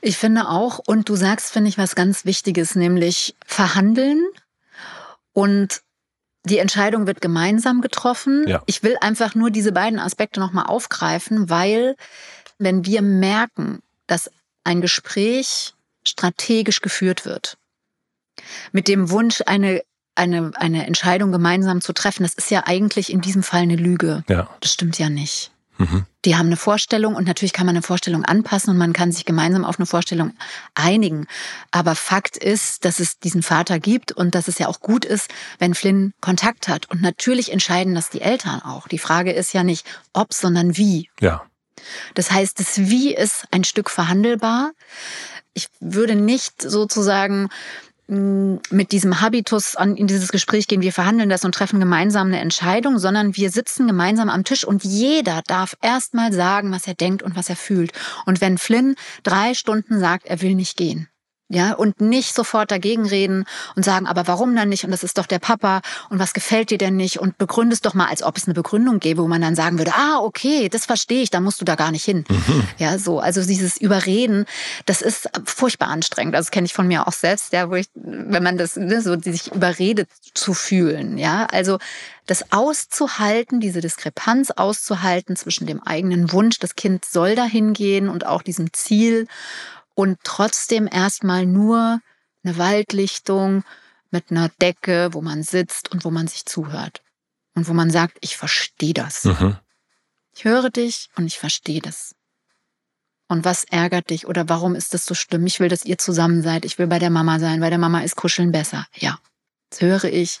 Ich 0.00 0.16
finde 0.16 0.48
auch, 0.48 0.80
und 0.86 1.08
du 1.08 1.14
sagst, 1.14 1.52
finde 1.52 1.68
ich, 1.68 1.78
was 1.78 1.94
ganz 1.94 2.24
Wichtiges, 2.24 2.74
nämlich 2.74 3.36
verhandeln 3.46 4.24
und 5.32 5.82
die 6.44 6.58
Entscheidung 6.58 7.06
wird 7.06 7.20
gemeinsam 7.20 7.80
getroffen. 7.82 8.44
Ja. 8.48 8.62
Ich 8.66 8.82
will 8.82 8.96
einfach 9.02 9.34
nur 9.34 9.50
diese 9.50 9.72
beiden 9.72 9.98
Aspekte 9.98 10.40
nochmal 10.40 10.66
aufgreifen, 10.66 11.50
weil 11.50 11.96
wenn 12.58 12.86
wir 12.86 13.02
merken, 13.02 13.80
dass 14.06 14.30
ein 14.64 14.80
Gespräch 14.80 15.74
strategisch 16.06 16.80
geführt 16.80 17.26
wird, 17.26 17.58
mit 18.72 18.88
dem 18.88 19.10
Wunsch, 19.10 19.42
eine, 19.46 19.82
eine, 20.14 20.52
eine 20.54 20.86
Entscheidung 20.86 21.32
gemeinsam 21.32 21.80
zu 21.80 21.92
treffen, 21.92 22.22
das 22.22 22.34
ist 22.34 22.50
ja 22.50 22.64
eigentlich 22.66 23.12
in 23.12 23.20
diesem 23.20 23.42
Fall 23.42 23.62
eine 23.62 23.76
Lüge. 23.76 24.24
Ja. 24.28 24.48
Das 24.60 24.72
stimmt 24.72 24.98
ja 24.98 25.08
nicht. 25.08 25.52
Mhm. 25.80 26.04
Die 26.26 26.36
haben 26.36 26.46
eine 26.46 26.56
Vorstellung 26.56 27.14
und 27.14 27.26
natürlich 27.26 27.54
kann 27.54 27.64
man 27.64 27.74
eine 27.74 27.82
Vorstellung 27.82 28.24
anpassen 28.24 28.70
und 28.70 28.76
man 28.76 28.92
kann 28.92 29.12
sich 29.12 29.24
gemeinsam 29.24 29.64
auf 29.64 29.78
eine 29.78 29.86
Vorstellung 29.86 30.34
einigen. 30.74 31.26
Aber 31.70 31.94
Fakt 31.94 32.36
ist, 32.36 32.84
dass 32.84 33.00
es 33.00 33.18
diesen 33.18 33.42
Vater 33.42 33.80
gibt 33.80 34.12
und 34.12 34.34
dass 34.34 34.46
es 34.46 34.58
ja 34.58 34.68
auch 34.68 34.80
gut 34.80 35.06
ist, 35.06 35.30
wenn 35.58 35.74
Flynn 35.74 36.12
Kontakt 36.20 36.68
hat. 36.68 36.90
Und 36.90 37.00
natürlich 37.00 37.50
entscheiden 37.50 37.94
das 37.94 38.10
die 38.10 38.20
Eltern 38.20 38.60
auch. 38.60 38.88
Die 38.88 38.98
Frage 38.98 39.32
ist 39.32 39.54
ja 39.54 39.64
nicht 39.64 39.86
ob, 40.12 40.34
sondern 40.34 40.76
wie. 40.76 41.08
Ja. 41.18 41.42
Das 42.14 42.30
heißt, 42.30 42.60
das 42.60 42.78
Wie 42.78 43.14
ist 43.14 43.46
ein 43.50 43.64
Stück 43.64 43.88
verhandelbar. 43.88 44.72
Ich 45.54 45.68
würde 45.80 46.14
nicht 46.14 46.60
sozusagen 46.60 47.48
mit 48.10 48.90
diesem 48.90 49.20
Habitus 49.20 49.76
an, 49.76 49.96
in 49.96 50.08
dieses 50.08 50.32
Gespräch 50.32 50.66
gehen, 50.66 50.80
wir 50.80 50.92
verhandeln 50.92 51.30
das 51.30 51.44
und 51.44 51.54
treffen 51.54 51.78
gemeinsam 51.78 52.26
eine 52.26 52.40
Entscheidung, 52.40 52.98
sondern 52.98 53.36
wir 53.36 53.50
sitzen 53.50 53.86
gemeinsam 53.86 54.28
am 54.28 54.42
Tisch 54.42 54.64
und 54.64 54.82
jeder 54.84 55.42
darf 55.46 55.76
erstmal 55.80 56.32
sagen, 56.32 56.72
was 56.72 56.86
er 56.86 56.94
denkt 56.94 57.22
und 57.22 57.36
was 57.36 57.48
er 57.48 57.56
fühlt. 57.56 57.92
Und 58.26 58.40
wenn 58.40 58.58
Flynn 58.58 58.96
drei 59.22 59.54
Stunden 59.54 60.00
sagt, 60.00 60.26
er 60.26 60.42
will 60.42 60.56
nicht 60.56 60.76
gehen, 60.76 61.08
Ja, 61.52 61.72
und 61.72 62.00
nicht 62.00 62.32
sofort 62.32 62.70
dagegen 62.70 63.06
reden 63.06 63.44
und 63.74 63.84
sagen, 63.84 64.06
aber 64.06 64.28
warum 64.28 64.54
dann 64.54 64.68
nicht? 64.68 64.84
Und 64.84 64.92
das 64.92 65.02
ist 65.02 65.18
doch 65.18 65.26
der 65.26 65.40
Papa. 65.40 65.80
Und 66.08 66.20
was 66.20 66.32
gefällt 66.32 66.70
dir 66.70 66.78
denn 66.78 66.94
nicht? 66.94 67.18
Und 67.18 67.38
begründe 67.38 67.74
es 67.74 67.80
doch 67.80 67.92
mal, 67.92 68.06
als 68.06 68.22
ob 68.22 68.36
es 68.36 68.46
eine 68.46 68.54
Begründung 68.54 69.00
gäbe, 69.00 69.20
wo 69.20 69.26
man 69.26 69.40
dann 69.40 69.56
sagen 69.56 69.76
würde, 69.78 69.92
ah, 69.96 70.20
okay, 70.20 70.68
das 70.68 70.86
verstehe 70.86 71.22
ich, 71.22 71.30
da 71.30 71.40
musst 71.40 71.60
du 71.60 71.64
da 71.64 71.74
gar 71.74 71.90
nicht 71.90 72.04
hin. 72.04 72.24
Mhm. 72.28 72.68
Ja, 72.78 72.98
so. 72.98 73.18
Also 73.18 73.44
dieses 73.44 73.78
Überreden, 73.78 74.46
das 74.86 75.02
ist 75.02 75.28
furchtbar 75.44 75.88
anstrengend. 75.88 76.36
Also 76.36 76.46
das 76.46 76.50
kenne 76.52 76.66
ich 76.66 76.72
von 76.72 76.86
mir 76.86 77.08
auch 77.08 77.12
selbst, 77.12 77.52
ja, 77.52 77.68
wo 77.68 77.74
ich, 77.74 77.88
wenn 77.94 78.44
man 78.44 78.56
das, 78.56 78.76
ne, 78.76 79.02
so 79.02 79.18
sich 79.20 79.52
überredet 79.52 80.08
zu 80.34 80.54
fühlen. 80.54 81.18
Ja, 81.18 81.46
also 81.46 81.78
das 82.26 82.52
auszuhalten, 82.52 83.58
diese 83.58 83.80
Diskrepanz 83.80 84.52
auszuhalten 84.52 85.34
zwischen 85.34 85.66
dem 85.66 85.82
eigenen 85.82 86.30
Wunsch, 86.30 86.60
das 86.60 86.76
Kind 86.76 87.04
soll 87.04 87.34
dahin 87.34 87.72
gehen 87.72 88.08
und 88.08 88.24
auch 88.24 88.42
diesem 88.42 88.72
Ziel 88.72 89.26
und 90.00 90.18
trotzdem 90.24 90.88
erstmal 90.90 91.44
nur 91.44 92.00
eine 92.42 92.56
Waldlichtung 92.56 93.64
mit 94.10 94.30
einer 94.30 94.48
Decke, 94.48 95.10
wo 95.12 95.20
man 95.20 95.42
sitzt 95.42 95.92
und 95.92 96.06
wo 96.06 96.10
man 96.10 96.26
sich 96.26 96.46
zuhört. 96.46 97.02
Und 97.54 97.68
wo 97.68 97.74
man 97.74 97.90
sagt, 97.90 98.16
ich 98.22 98.38
verstehe 98.38 98.94
das. 98.94 99.24
Mhm. 99.24 99.58
Ich 100.34 100.44
höre 100.44 100.70
dich 100.70 101.10
und 101.16 101.26
ich 101.26 101.38
verstehe 101.38 101.82
das. 101.82 102.14
Und 103.28 103.44
was 103.44 103.64
ärgert 103.64 104.08
dich 104.08 104.26
oder 104.26 104.48
warum 104.48 104.74
ist 104.74 104.94
das 104.94 105.04
so 105.04 105.12
schlimm? 105.14 105.46
Ich 105.46 105.60
will, 105.60 105.68
dass 105.68 105.84
ihr 105.84 105.98
zusammen 105.98 106.42
seid. 106.42 106.64
Ich 106.64 106.78
will 106.78 106.86
bei 106.86 106.98
der 106.98 107.10
Mama 107.10 107.38
sein. 107.38 107.60
Bei 107.60 107.68
der 107.68 107.78
Mama 107.78 108.00
ist 108.00 108.16
Kuscheln 108.16 108.52
besser. 108.52 108.86
Ja, 108.96 109.18
das 109.68 109.82
höre 109.82 110.04
ich 110.04 110.40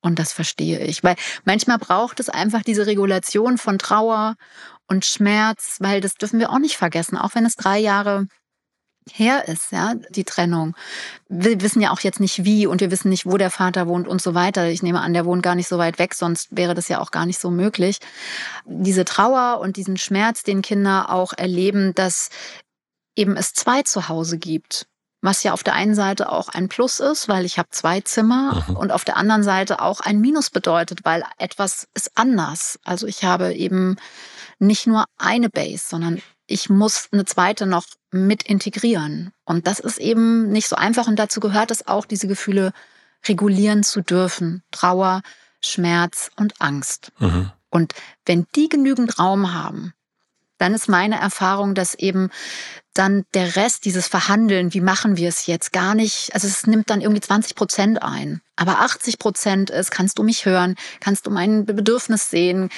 und 0.00 0.18
das 0.18 0.32
verstehe 0.32 0.80
ich. 0.80 1.04
Weil 1.04 1.16
manchmal 1.44 1.76
braucht 1.76 2.18
es 2.18 2.30
einfach 2.30 2.62
diese 2.62 2.86
Regulation 2.86 3.58
von 3.58 3.78
Trauer 3.78 4.36
und 4.86 5.04
Schmerz, 5.04 5.76
weil 5.80 6.00
das 6.00 6.14
dürfen 6.14 6.40
wir 6.40 6.50
auch 6.50 6.60
nicht 6.60 6.78
vergessen. 6.78 7.18
Auch 7.18 7.34
wenn 7.34 7.44
es 7.44 7.56
drei 7.56 7.78
Jahre 7.78 8.26
her 9.12 9.48
ist, 9.48 9.72
ja, 9.72 9.94
die 10.10 10.24
Trennung. 10.24 10.76
Wir 11.28 11.60
wissen 11.60 11.80
ja 11.80 11.90
auch 11.90 12.00
jetzt 12.00 12.20
nicht 12.20 12.44
wie 12.44 12.66
und 12.66 12.80
wir 12.80 12.90
wissen 12.90 13.08
nicht, 13.08 13.26
wo 13.26 13.36
der 13.36 13.50
Vater 13.50 13.86
wohnt 13.86 14.08
und 14.08 14.20
so 14.20 14.34
weiter. 14.34 14.68
Ich 14.68 14.82
nehme 14.82 15.00
an, 15.00 15.14
der 15.14 15.24
wohnt 15.24 15.42
gar 15.42 15.54
nicht 15.54 15.68
so 15.68 15.78
weit 15.78 15.98
weg, 15.98 16.14
sonst 16.14 16.48
wäre 16.50 16.74
das 16.74 16.88
ja 16.88 17.00
auch 17.00 17.10
gar 17.10 17.26
nicht 17.26 17.40
so 17.40 17.50
möglich. 17.50 17.98
Diese 18.64 19.04
Trauer 19.04 19.60
und 19.60 19.76
diesen 19.76 19.96
Schmerz, 19.96 20.42
den 20.42 20.62
Kinder 20.62 21.10
auch 21.10 21.32
erleben, 21.32 21.94
dass 21.94 22.30
eben 23.14 23.36
es 23.36 23.52
zwei 23.52 23.82
zu 23.82 24.08
Hause 24.08 24.38
gibt. 24.38 24.86
Was 25.22 25.42
ja 25.42 25.52
auf 25.52 25.64
der 25.64 25.74
einen 25.74 25.94
Seite 25.94 26.30
auch 26.30 26.50
ein 26.50 26.68
Plus 26.68 27.00
ist, 27.00 27.26
weil 27.26 27.46
ich 27.46 27.58
habe 27.58 27.70
zwei 27.70 28.00
Zimmer 28.00 28.64
mhm. 28.68 28.76
und 28.76 28.92
auf 28.92 29.04
der 29.04 29.16
anderen 29.16 29.42
Seite 29.42 29.80
auch 29.80 30.00
ein 30.00 30.20
Minus 30.20 30.50
bedeutet, 30.50 31.00
weil 31.04 31.24
etwas 31.38 31.88
ist 31.94 32.12
anders. 32.14 32.78
Also 32.84 33.06
ich 33.06 33.24
habe 33.24 33.54
eben 33.54 33.96
nicht 34.58 34.86
nur 34.86 35.06
eine 35.18 35.48
Base, 35.48 35.84
sondern 35.88 36.22
ich 36.46 36.70
muss 36.70 37.08
eine 37.12 37.24
zweite 37.24 37.66
noch 37.66 37.86
mit 38.10 38.42
integrieren. 38.44 39.32
Und 39.44 39.66
das 39.66 39.80
ist 39.80 39.98
eben 39.98 40.50
nicht 40.50 40.68
so 40.68 40.76
einfach. 40.76 41.06
Und 41.08 41.18
dazu 41.18 41.40
gehört 41.40 41.70
es 41.70 41.86
auch, 41.86 42.04
diese 42.04 42.28
Gefühle 42.28 42.72
regulieren 43.26 43.82
zu 43.82 44.00
dürfen. 44.00 44.62
Trauer, 44.70 45.22
Schmerz 45.62 46.30
und 46.36 46.60
Angst. 46.60 47.12
Mhm. 47.18 47.50
Und 47.70 47.94
wenn 48.24 48.46
die 48.54 48.68
genügend 48.68 49.18
Raum 49.18 49.52
haben, 49.52 49.92
dann 50.58 50.72
ist 50.72 50.88
meine 50.88 51.20
Erfahrung, 51.20 51.74
dass 51.74 51.94
eben 51.94 52.30
dann 52.94 53.24
der 53.34 53.56
Rest, 53.56 53.84
dieses 53.84 54.08
Verhandeln, 54.08 54.72
wie 54.72 54.80
machen 54.80 55.18
wir 55.18 55.28
es 55.28 55.46
jetzt, 55.46 55.72
gar 55.72 55.94
nicht, 55.94 56.32
also 56.32 56.46
es 56.46 56.66
nimmt 56.66 56.88
dann 56.88 57.02
irgendwie 57.02 57.20
20 57.20 57.54
Prozent 57.54 58.02
ein. 58.02 58.40
Aber 58.56 58.80
80 58.80 59.18
Prozent 59.18 59.68
ist, 59.68 59.90
kannst 59.90 60.18
du 60.18 60.22
mich 60.22 60.46
hören, 60.46 60.76
kannst 61.00 61.26
du 61.26 61.30
mein 61.30 61.66
Bedürfnis 61.66 62.30
sehen, 62.30 62.70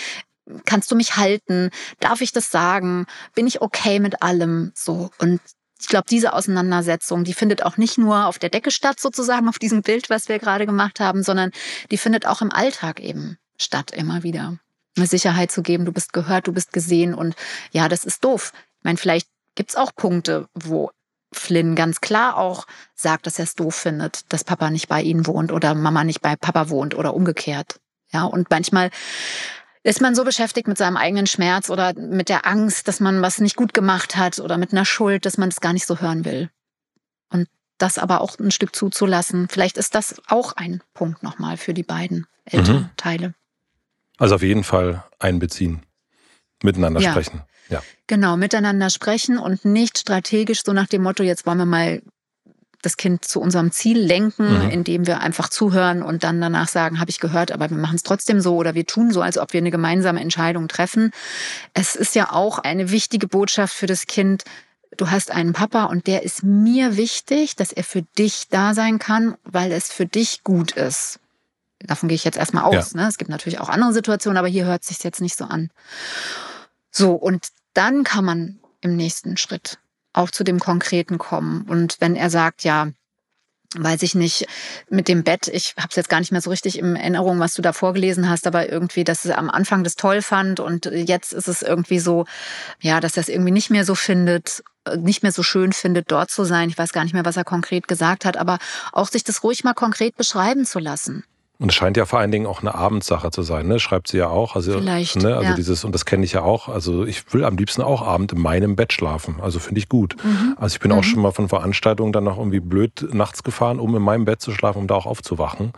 kannst 0.65 0.91
du 0.91 0.97
mich 0.97 1.17
halten? 1.17 1.71
Darf 2.01 2.21
ich 2.21 2.33
das 2.33 2.51
sagen? 2.51 3.07
Bin 3.35 3.47
ich 3.47 3.61
okay 3.61 4.01
mit 4.01 4.23
allem? 4.23 4.73
So. 4.75 5.11
Und 5.19 5.41
ich 5.81 5.89
glaube, 5.89 6.07
diese 6.11 6.33
Auseinandersetzung, 6.33 7.25
die 7.25 7.35
findet 7.35 7.63
auch 7.63 7.77
nicht 7.77 7.99
nur 7.99 8.27
auf 8.27 8.39
der 8.39 8.51
Decke 8.51 8.71
statt, 8.71 8.99
sozusagen, 8.99 9.49
auf 9.49 9.59
diesem 9.59 9.83
Bild, 9.83 10.11
was 10.11 10.29
wir 10.29 10.39
gerade 10.39 10.67
gemacht 10.67 11.01
haben, 11.01 11.23
sondern 11.23 11.53
die 11.91 11.99
findet 11.99 12.27
auch 12.27 12.43
im 12.43 12.51
Alltag 12.51 13.01
eben 13.01 13.39
statt, 13.57 13.93
immer 13.93 14.23
wieder. 14.23 14.59
Eine 14.97 15.07
Sicherheit 15.07 15.53
zu 15.53 15.63
geben, 15.63 15.85
du 15.85 15.93
bist 15.93 16.13
gehört, 16.13 16.49
du 16.49 16.53
bist 16.53 16.73
gesehen 16.73 17.15
und 17.15 17.37
ja, 17.71 17.89
das 17.89 18.05
ist 18.05 18.25
doof. 18.25 18.53
Ich 18.79 18.85
meine, 18.85 18.99
vielleicht 18.99 19.29
gibt's 19.55 19.77
auch 19.77 19.95
Punkte, 19.95 20.49
wo 20.55 20.91
Flynn 21.33 21.77
ganz 21.77 22.01
klar 22.01 22.37
auch 22.37 22.67
sagt, 22.95 23.27
dass 23.27 23.39
er 23.39 23.45
es 23.45 23.55
doof 23.55 23.75
findet, 23.75 24.33
dass 24.33 24.45
Papa 24.45 24.71
nicht 24.71 24.89
bei 24.89 25.03
ihnen 25.03 25.27
wohnt 25.27 25.53
oder 25.53 25.75
Mama 25.75 26.03
nicht 26.03 26.23
bei 26.23 26.37
Papa 26.37 26.71
wohnt 26.71 26.95
oder 26.97 27.15
umgekehrt. 27.15 27.79
Ja, 28.11 28.25
und 28.25 28.51
manchmal 28.51 28.91
ist 29.89 30.03
man 30.03 30.15
so 30.15 30.23
beschäftigt 30.23 30.69
mit 30.69 30.77
seinem 30.77 30.99
eigenen 30.99 31.27
Schmerz 31.27 31.71
oder 31.71 31.95
mit 31.95 32.29
der 32.29 32.47
Angst, 32.47 32.89
dass 32.89 33.01
man 33.01 33.23
was 33.23 33.41
nicht 33.41 33.57
gut 33.57 33.73
gemacht 33.73 34.17
hat 34.17 34.39
oder 34.39 34.59
mit 34.59 34.73
einer 34.73 34.85
Schuld, 34.85 35.25
dass 35.25 35.39
man 35.39 35.49
es 35.49 35.63
gar 35.63 35.73
nicht 35.73 35.87
so 35.87 35.99
hören 35.99 36.27
will. 36.27 36.51
Und 37.31 37.49
das 37.79 37.97
aber 37.97 38.21
auch 38.21 38.39
ein 38.39 38.51
Stück 38.51 38.77
zuzulassen. 38.77 39.49
Vielleicht 39.49 39.79
ist 39.79 39.95
das 39.95 40.21
auch 40.27 40.53
ein 40.53 40.83
Punkt 40.93 41.23
nochmal 41.23 41.57
für 41.57 41.73
die 41.73 41.85
beiden 41.85 42.27
Elternteile. 42.45 43.29
Mhm. 43.29 43.35
Also 44.19 44.35
auf 44.35 44.43
jeden 44.43 44.63
Fall 44.63 45.05
einbeziehen, 45.19 45.81
miteinander 46.63 47.01
ja. 47.01 47.13
sprechen. 47.13 47.43
Ja. 47.71 47.83
Genau, 48.09 48.37
miteinander 48.37 48.91
sprechen 48.91 49.39
und 49.39 49.65
nicht 49.65 49.99
strategisch 49.99 50.65
so 50.65 50.75
nach 50.75 50.89
dem 50.89 51.03
Motto, 51.03 51.23
jetzt 51.23 51.47
wollen 51.47 51.59
wir 51.59 51.67
mal 51.67 52.03
das 52.83 52.97
Kind 52.97 53.25
zu 53.25 53.41
unserem 53.41 53.73
Ziel 53.73 53.99
lenken, 53.99 54.65
mhm. 54.67 54.71
indem 54.71 55.07
wir 55.07 55.21
einfach 55.21 55.49
zuhören 55.49 56.03
und 56.03 56.23
dann 56.23 56.41
danach 56.41 56.69
sagen, 56.69 57.01
habe 57.01 57.11
ich 57.11 57.19
gehört, 57.19 57.51
aber 57.51 57.71
wir 57.71 57.77
machen 57.77 57.97
es 57.97 58.05
trotzdem 58.05 58.41
so 58.41 58.57
oder 58.57 58.75
wir 58.75 58.87
tun 58.87 59.11
so, 59.11 59.21
als 59.21 59.37
ob 59.39 59.53
wir 59.53 59.59
eine 59.59 59.71
gemeinsame 59.71 60.21
Entscheidung 60.21 60.69
treffen. 60.69 61.11
Es 61.75 61.97
ist 61.97 62.15
ja 62.15 62.33
auch 62.33 62.59
eine 62.59 62.91
wichtige 62.91 63.27
Botschaft 63.27 63.75
für 63.75 63.87
das 63.87 64.07
Kind. 64.07 64.45
Du 64.97 65.11
hast 65.11 65.31
einen 65.31 65.53
Papa 65.53 65.85
und 65.85 66.07
der 66.07 66.23
ist 66.23 66.45
mir 66.45 66.97
wichtig, 66.97 67.57
dass 67.57 67.73
er 67.73 67.85
für 67.85 68.03
dich 68.17 68.49
da 68.49 68.75
sein 68.75 68.99
kann, 68.99 69.37
weil 69.45 69.73
es 69.73 69.91
für 69.93 70.07
dich 70.07 70.45
gut 70.45 70.73
ist. 70.73 71.19
Davon 71.81 72.09
gehe 72.09 72.17
ich 72.17 72.25
jetzt 72.25 72.39
erstmal 72.39 72.65
aus. 72.65 72.93
Ja. 72.93 73.03
Ne? 73.03 73.09
Es 73.09 73.19
gibt 73.19 73.31
natürlich 73.31 73.61
auch 73.61 73.69
andere 73.69 73.93
Situationen, 73.93 74.37
aber 74.37 74.49
hier 74.49 74.65
hört 74.65 74.83
es 74.83 74.89
sich 74.89 75.03
jetzt 75.03 75.21
nicht 75.21 75.37
so 75.37 75.45
an. 75.45 75.71
So, 76.91 77.13
und 77.13 77.49
dann 77.75 78.03
kann 78.05 78.25
man 78.25 78.59
im 78.81 78.97
nächsten 78.97 79.37
Schritt 79.37 79.79
auch 80.13 80.31
zu 80.31 80.45
dem 80.45 80.59
Konkreten 80.59 81.19
kommen. 81.19 81.63
Und 81.63 81.97
wenn 82.01 82.17
er 82.17 82.31
sagt, 82.31 82.65
ja, 82.65 82.89
weiß 83.77 84.03
ich 84.03 84.15
nicht, 84.15 84.47
mit 84.89 85.09
dem 85.09 85.25
Bett, 85.25 85.49
ich 85.49 85.75
habe 85.77 85.89
es 85.91 85.97
jetzt 85.97 86.09
gar 86.09 86.21
nicht 86.21 86.33
mehr 86.33 86.41
so 86.41 86.51
richtig 86.51 86.79
in 86.79 86.97
Erinnerung, 86.97 87.39
was 87.39 87.55
du 87.55 87.61
da 87.61 87.73
vorgelesen 87.73 88.29
hast, 88.29 88.47
aber 88.47 88.71
irgendwie, 88.71 89.05
dass 89.05 89.27
er 89.27 89.37
am 89.39 89.51
Anfang 89.51 89.85
das 89.85 89.95
toll 89.95 90.23
fand 90.23 90.59
und 90.59 90.87
jetzt 90.87 91.33
ist 91.33 91.49
es 91.49 91.61
irgendwie 91.61 91.99
so, 91.99 92.25
ja, 92.81 93.01
dass 93.01 93.17
er 93.17 93.23
es 93.23 93.29
irgendwie 93.29 93.51
nicht 93.51 93.71
mehr 93.71 93.85
so 93.85 93.95
findet, 93.95 94.63
nicht 94.97 95.23
mehr 95.23 95.33
so 95.33 95.43
schön 95.43 95.73
findet, 95.73 96.11
dort 96.11 96.31
zu 96.31 96.45
sein. 96.45 96.71
Ich 96.71 96.79
weiß 96.79 96.93
gar 96.93 97.05
nicht 97.05 97.13
mehr, 97.13 97.27
was 97.27 97.37
er 97.37 97.45
konkret 97.45 97.89
gesagt 97.89 98.25
hat, 98.25 98.39
aber 98.39 98.59
auch 98.93 99.09
sich 99.09 99.23
das 99.23 99.43
ruhig 99.43 99.65
mal 99.65 99.75
konkret 99.75 100.17
beschreiben 100.17 100.65
zu 100.65 100.79
lassen. 100.79 101.25
Und 101.61 101.71
es 101.71 101.75
scheint 101.75 101.97
ja 101.97 102.07
vor 102.07 102.21
allen 102.21 102.31
Dingen 102.31 102.47
auch 102.47 102.61
eine 102.61 102.77
Abendsache 102.77 103.33
zu 103.33 103.43
sein, 103.43 103.67
ne? 103.67 103.81
Schreibt 103.81 104.07
sie 104.07 104.17
ja 104.17 104.29
auch. 104.29 104.55
Also, 104.55 104.75
Vielleicht. 104.75 105.17
Ne? 105.17 105.35
Also 105.37 105.51
ja. 105.51 105.55
dieses, 105.57 105.85
und 105.85 105.93
das 105.93 106.05
kenne 106.05 106.25
ich 106.25 106.33
ja 106.33 106.43
auch. 106.43 106.69
Also 106.69 107.05
ich 107.05 107.33
will 107.35 107.45
am 107.45 107.57
liebsten 107.57 107.83
auch 107.83 108.01
Abend 108.01 108.33
in 108.33 108.41
meinem 108.41 108.77
Bett 108.77 108.93
schlafen. 108.93 109.41
Also 109.43 109.59
finde 109.59 109.81
ich 109.81 109.89
gut. 109.89 110.15
Mhm. 110.23 110.55
Also 110.57 110.77
ich 110.77 110.81
bin 110.81 110.93
mhm. 110.93 110.99
auch 110.99 111.05
schon 111.05 111.21
mal 111.21 111.33
von 111.33 111.49
Veranstaltungen 111.49 112.13
dann 112.13 112.23
noch 112.23 112.39
irgendwie 112.39 112.61
blöd 112.61 113.09
nachts 113.13 113.43
gefahren, 113.43 113.81
um 113.81 113.97
in 113.97 114.03
meinem 114.03 114.25
Bett 114.25 114.41
zu 114.41 114.53
schlafen, 114.53 114.79
um 114.79 114.87
da 114.87 114.95
auch 114.95 115.07
aufzuwachen. 115.07 115.73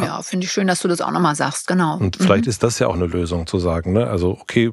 Ja, 0.00 0.22
finde 0.22 0.46
ich 0.46 0.52
schön, 0.52 0.66
dass 0.66 0.80
du 0.80 0.88
das 0.88 1.02
auch 1.02 1.10
nochmal 1.10 1.34
sagst, 1.34 1.66
genau. 1.66 1.98
Und 1.98 2.16
vielleicht 2.16 2.46
mhm. 2.46 2.50
ist 2.50 2.62
das 2.62 2.78
ja 2.78 2.86
auch 2.86 2.94
eine 2.94 3.06
Lösung 3.06 3.46
zu 3.46 3.58
sagen, 3.58 3.92
ne? 3.92 4.06
Also, 4.06 4.38
okay, 4.40 4.72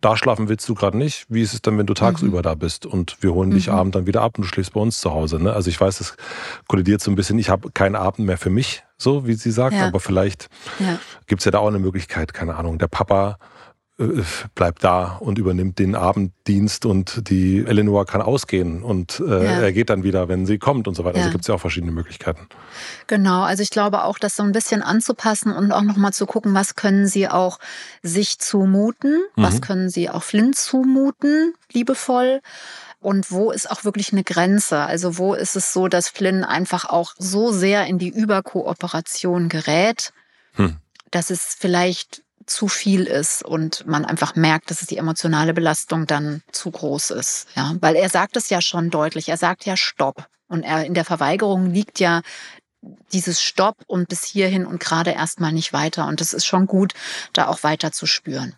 da 0.00 0.16
schlafen 0.16 0.48
willst 0.48 0.68
du 0.68 0.74
gerade 0.74 0.96
nicht. 0.96 1.26
Wie 1.28 1.42
ist 1.42 1.54
es 1.54 1.62
dann, 1.62 1.78
wenn 1.78 1.86
du 1.86 1.94
tagsüber 1.94 2.38
mhm. 2.38 2.42
da 2.42 2.54
bist 2.54 2.86
und 2.86 3.16
wir 3.20 3.32
holen 3.32 3.50
dich 3.50 3.68
mhm. 3.68 3.74
abend 3.74 3.94
dann 3.94 4.06
wieder 4.06 4.22
ab 4.22 4.38
und 4.38 4.44
du 4.44 4.48
schläfst 4.48 4.72
bei 4.72 4.80
uns 4.80 5.00
zu 5.00 5.12
Hause? 5.12 5.42
Ne? 5.42 5.52
Also 5.52 5.68
ich 5.70 5.80
weiß, 5.80 5.98
das 5.98 6.16
kollidiert 6.68 7.00
so 7.00 7.10
ein 7.10 7.16
bisschen. 7.16 7.38
Ich 7.38 7.48
habe 7.48 7.70
keinen 7.70 7.96
Abend 7.96 8.26
mehr 8.26 8.38
für 8.38 8.50
mich, 8.50 8.84
so 8.96 9.26
wie 9.26 9.34
sie 9.34 9.50
sagt, 9.50 9.74
ja. 9.74 9.86
aber 9.86 10.00
vielleicht 10.00 10.48
ja. 10.78 10.98
gibt 11.26 11.40
es 11.40 11.44
ja 11.44 11.50
da 11.50 11.58
auch 11.58 11.68
eine 11.68 11.78
Möglichkeit, 11.78 12.34
keine 12.34 12.56
Ahnung, 12.56 12.78
der 12.78 12.88
Papa 12.88 13.38
bleibt 14.54 14.84
da 14.84 15.16
und 15.20 15.38
übernimmt 15.38 15.78
den 15.78 15.94
Abenddienst 15.94 16.84
und 16.84 17.30
die 17.30 17.64
Eleanor 17.66 18.04
kann 18.04 18.20
ausgehen 18.20 18.82
und 18.82 19.20
äh, 19.20 19.44
ja. 19.44 19.60
er 19.62 19.72
geht 19.72 19.88
dann 19.88 20.02
wieder, 20.02 20.28
wenn 20.28 20.44
sie 20.44 20.58
kommt 20.58 20.86
und 20.86 20.94
so 20.94 21.04
weiter. 21.04 21.16
Also 21.16 21.20
ja. 21.20 21.24
Also 21.24 21.32
gibt 21.32 21.44
es 21.44 21.48
ja 21.48 21.54
auch 21.54 21.60
verschiedene 21.60 21.92
Möglichkeiten. 21.92 22.46
Genau, 23.06 23.42
also 23.42 23.62
ich 23.62 23.70
glaube 23.70 24.04
auch, 24.04 24.18
das 24.18 24.36
so 24.36 24.42
ein 24.42 24.52
bisschen 24.52 24.82
anzupassen 24.82 25.50
und 25.50 25.72
auch 25.72 25.82
nochmal 25.82 26.12
zu 26.12 26.26
gucken, 26.26 26.52
was 26.52 26.74
können 26.74 27.06
sie 27.06 27.28
auch 27.28 27.58
sich 28.02 28.38
zumuten, 28.38 29.22
mhm. 29.34 29.42
was 29.42 29.62
können 29.62 29.88
sie 29.88 30.10
auch 30.10 30.22
Flint 30.22 30.56
zumuten, 30.56 31.54
liebevoll. 31.72 32.42
Und 33.00 33.30
wo 33.30 33.50
ist 33.50 33.70
auch 33.70 33.84
wirklich 33.84 34.12
eine 34.12 34.24
Grenze? 34.24 34.78
Also 34.78 35.16
wo 35.16 35.34
ist 35.34 35.56
es 35.56 35.72
so, 35.72 35.88
dass 35.88 36.08
Flynn 36.08 36.44
einfach 36.44 36.86
auch 36.86 37.14
so 37.18 37.52
sehr 37.52 37.86
in 37.86 37.98
die 37.98 38.08
Überkooperation 38.08 39.48
gerät, 39.48 40.12
hm. 40.54 40.76
dass 41.10 41.30
es 41.30 41.54
vielleicht 41.56 42.22
zu 42.46 42.68
viel 42.68 43.04
ist 43.04 43.44
und 43.44 43.86
man 43.86 44.04
einfach 44.04 44.34
merkt, 44.36 44.70
dass 44.70 44.80
es 44.80 44.86
die 44.86 44.98
emotionale 44.98 45.52
Belastung 45.52 46.06
dann 46.06 46.42
zu 46.52 46.70
groß 46.70 47.10
ist. 47.10 47.48
Ja, 47.54 47.74
weil 47.80 47.96
er 47.96 48.08
sagt 48.08 48.36
es 48.36 48.48
ja 48.50 48.60
schon 48.60 48.90
deutlich. 48.90 49.28
Er 49.28 49.36
sagt 49.36 49.64
ja 49.66 49.76
Stopp. 49.76 50.26
Und 50.48 50.62
er 50.62 50.84
in 50.84 50.94
der 50.94 51.04
Verweigerung 51.04 51.72
liegt 51.72 51.98
ja 51.98 52.22
dieses 53.12 53.42
Stopp 53.42 53.76
und 53.86 54.08
bis 54.08 54.24
hierhin 54.24 54.64
und 54.64 54.78
gerade 54.78 55.10
erstmal 55.10 55.52
nicht 55.52 55.72
weiter. 55.72 56.06
Und 56.06 56.20
es 56.20 56.32
ist 56.32 56.46
schon 56.46 56.66
gut, 56.66 56.94
da 57.32 57.48
auch 57.48 57.62
weiter 57.64 57.90
zu 57.90 58.06
spüren. 58.06 58.54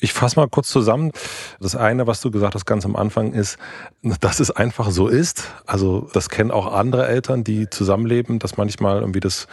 Ich 0.00 0.12
fasse 0.12 0.38
mal 0.38 0.48
kurz 0.48 0.68
zusammen. 0.68 1.12
Das 1.60 1.76
eine, 1.76 2.06
was 2.06 2.20
du 2.20 2.30
gesagt 2.30 2.54
hast 2.54 2.64
ganz 2.64 2.84
am 2.84 2.96
Anfang, 2.96 3.32
ist, 3.32 3.58
dass 4.20 4.40
es 4.40 4.50
einfach 4.50 4.90
so 4.90 5.08
ist. 5.08 5.44
Also 5.66 6.08
das 6.12 6.28
kennen 6.28 6.50
auch 6.50 6.72
andere 6.72 7.06
Eltern, 7.06 7.44
die 7.44 7.68
zusammenleben, 7.68 8.38
dass 8.38 8.56
manchmal 8.56 9.00
irgendwie 9.00 9.20
das 9.20 9.46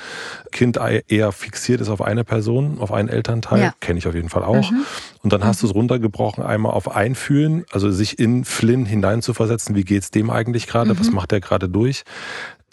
Kind 0.52 0.80
eher 1.08 1.32
fixiert 1.32 1.82
ist 1.82 1.90
auf 1.90 2.02
eine 2.02 2.24
Person, 2.24 2.80
auf 2.80 2.92
einen 2.92 3.10
Elternteil. 3.10 3.62
Ja. 3.62 3.74
Kenne 3.80 4.00
ich 4.00 4.08
auf 4.08 4.16
jeden 4.16 4.30
Fall 4.30 4.44
auch. 4.44 4.72
Mhm. 4.72 4.86
Und 5.22 5.34
dann 5.34 5.44
hast 5.44 5.58
mhm. 5.58 5.68
du 5.68 5.72
es 5.72 5.76
runtergebrochen, 5.76 6.44
einmal 6.44 6.74
auf 6.74 6.96
Einfühlen, 6.96 7.66
also 7.72 7.92
sich 7.92 8.18
in 8.20 8.46
Flynn 8.46 8.86
hineinzuversetzen. 8.86 9.76
Wie 9.76 9.84
geht's 9.84 10.12
dem 10.12 10.30
eigentlich 10.30 10.68
gerade? 10.68 10.94
Mhm. 10.94 11.00
Was 11.00 11.12
macht 11.12 11.32
der 11.32 11.42
gerade 11.42 11.68
durch? 11.68 12.04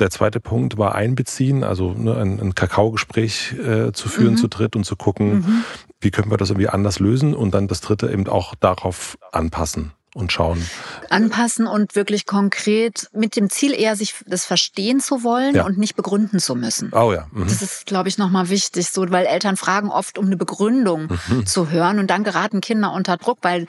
Der 0.01 0.11
zweite 0.11 0.41
Punkt 0.41 0.77
war 0.77 0.97
einbeziehen, 0.97 1.63
also 1.63 1.93
ne, 1.93 2.17
ein, 2.17 2.41
ein 2.41 2.55
Kakaogespräch 2.57 3.53
äh, 3.53 3.93
zu 3.93 4.09
führen 4.09 4.33
mhm. 4.33 4.39
zu 4.39 4.49
dritt 4.49 4.75
und 4.75 4.85
zu 4.85 4.97
gucken, 4.97 5.35
mhm. 5.35 5.65
Wie 6.05 6.11
können 6.11 6.31
wir 6.31 6.37
das 6.37 6.51
irgendwie 6.51 6.69
anders 6.69 7.01
lösen 7.01 7.35
und 7.35 7.53
dann 7.53 7.67
das 7.67 7.81
dritte 7.81 8.11
eben 8.11 8.29
auch 8.29 8.55
darauf 8.55 9.19
anpassen 9.33 9.93
und 10.15 10.33
schauen. 10.33 10.65
Anpassen 11.11 11.67
und 11.67 11.97
wirklich 11.97 12.25
konkret 12.25 13.09
mit 13.13 13.35
dem 13.35 13.51
Ziel 13.51 13.73
eher, 13.73 13.97
sich 13.97 14.15
das 14.27 14.45
verstehen 14.45 15.01
zu 15.01 15.25
wollen 15.25 15.57
ja. 15.57 15.67
und 15.67 15.77
nicht 15.77 15.97
begründen 15.97 16.39
zu 16.39 16.55
müssen. 16.55 16.93
Oh 16.93 17.13
ja. 17.13 17.27
Mhm. 17.33 17.45
Das 17.45 17.63
ist, 17.63 17.87
glaube 17.87 18.09
ich, 18.09 18.17
nochmal 18.17 18.49
wichtig, 18.49 18.91
so, 18.91 19.11
weil 19.11 19.27
Eltern 19.27 19.57
fragen 19.57 19.91
oft, 19.91 20.17
um 20.17 20.27
eine 20.27 20.37
Begründung 20.37 21.09
mhm. 21.29 21.47
zu 21.47 21.71
hören 21.71 21.99
und 21.99 22.09
dann 22.09 22.23
geraten 22.23 22.61
Kinder 22.61 22.93
unter 22.93 23.17
Druck, 23.17 23.39
weil 23.43 23.67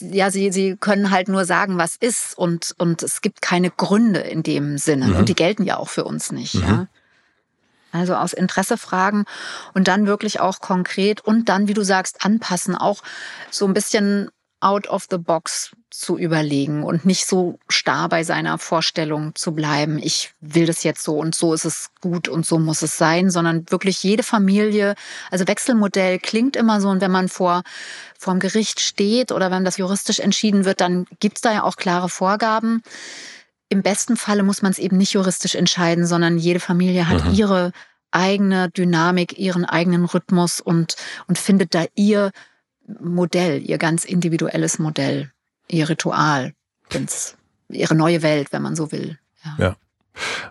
ja, 0.00 0.30
sie, 0.30 0.52
sie 0.52 0.76
können 0.76 1.10
halt 1.10 1.28
nur 1.28 1.44
sagen, 1.44 1.76
was 1.78 1.96
ist 1.96 2.38
und, 2.38 2.74
und 2.78 3.02
es 3.02 3.20
gibt 3.20 3.42
keine 3.42 3.70
Gründe 3.70 4.20
in 4.20 4.42
dem 4.42 4.78
Sinne. 4.78 5.08
Mhm. 5.08 5.16
Und 5.16 5.28
die 5.28 5.34
gelten 5.34 5.64
ja 5.64 5.78
auch 5.78 5.88
für 5.88 6.04
uns 6.04 6.30
nicht, 6.30 6.54
mhm. 6.54 6.62
ja. 6.62 6.88
Also 7.96 8.14
aus 8.14 8.32
Interesse 8.32 8.76
fragen 8.76 9.24
und 9.74 9.88
dann 9.88 10.06
wirklich 10.06 10.40
auch 10.40 10.60
konkret 10.60 11.20
und 11.20 11.48
dann, 11.48 11.68
wie 11.68 11.74
du 11.74 11.82
sagst, 11.82 12.24
anpassen, 12.24 12.74
auch 12.74 13.02
so 13.50 13.66
ein 13.66 13.74
bisschen 13.74 14.30
out 14.60 14.88
of 14.88 15.06
the 15.10 15.18
box 15.18 15.72
zu 15.90 16.18
überlegen 16.18 16.82
und 16.82 17.04
nicht 17.04 17.26
so 17.26 17.58
starr 17.68 18.08
bei 18.08 18.24
seiner 18.24 18.58
Vorstellung 18.58 19.34
zu 19.34 19.52
bleiben, 19.52 19.98
ich 19.98 20.32
will 20.40 20.66
das 20.66 20.82
jetzt 20.82 21.02
so 21.02 21.18
und 21.18 21.34
so 21.34 21.54
ist 21.54 21.64
es 21.64 21.90
gut 22.00 22.28
und 22.28 22.44
so 22.44 22.58
muss 22.58 22.82
es 22.82 22.96
sein, 22.96 23.30
sondern 23.30 23.70
wirklich 23.70 24.02
jede 24.02 24.22
Familie, 24.22 24.94
also 25.30 25.46
Wechselmodell 25.46 26.18
klingt 26.18 26.56
immer 26.56 26.80
so 26.80 26.88
und 26.88 27.00
wenn 27.00 27.10
man 27.10 27.28
vor 27.28 27.62
vorm 28.18 28.40
Gericht 28.40 28.80
steht 28.80 29.30
oder 29.30 29.50
wenn 29.50 29.64
das 29.64 29.76
juristisch 29.76 30.20
entschieden 30.20 30.64
wird, 30.64 30.80
dann 30.80 31.06
gibt 31.20 31.38
es 31.38 31.42
da 31.42 31.52
ja 31.52 31.62
auch 31.62 31.76
klare 31.76 32.08
Vorgaben. 32.08 32.82
Im 33.68 33.82
besten 33.82 34.16
Falle 34.16 34.42
muss 34.42 34.62
man 34.62 34.72
es 34.72 34.78
eben 34.78 34.96
nicht 34.96 35.12
juristisch 35.12 35.54
entscheiden, 35.54 36.06
sondern 36.06 36.38
jede 36.38 36.60
Familie 36.60 37.08
hat 37.08 37.24
mhm. 37.24 37.34
ihre 37.34 37.72
eigene 38.10 38.70
Dynamik, 38.70 39.38
ihren 39.38 39.64
eigenen 39.64 40.04
Rhythmus 40.04 40.60
und, 40.60 40.96
und 41.26 41.38
findet 41.38 41.74
da 41.74 41.84
ihr 41.94 42.30
Modell, 43.00 43.62
ihr 43.62 43.78
ganz 43.78 44.04
individuelles 44.04 44.78
Modell, 44.78 45.32
ihr 45.68 45.88
Ritual, 45.88 46.52
ihre 47.68 47.94
neue 47.94 48.22
Welt, 48.22 48.52
wenn 48.52 48.62
man 48.62 48.76
so 48.76 48.92
will. 48.92 49.18
Ja. 49.44 49.56
ja. 49.58 49.76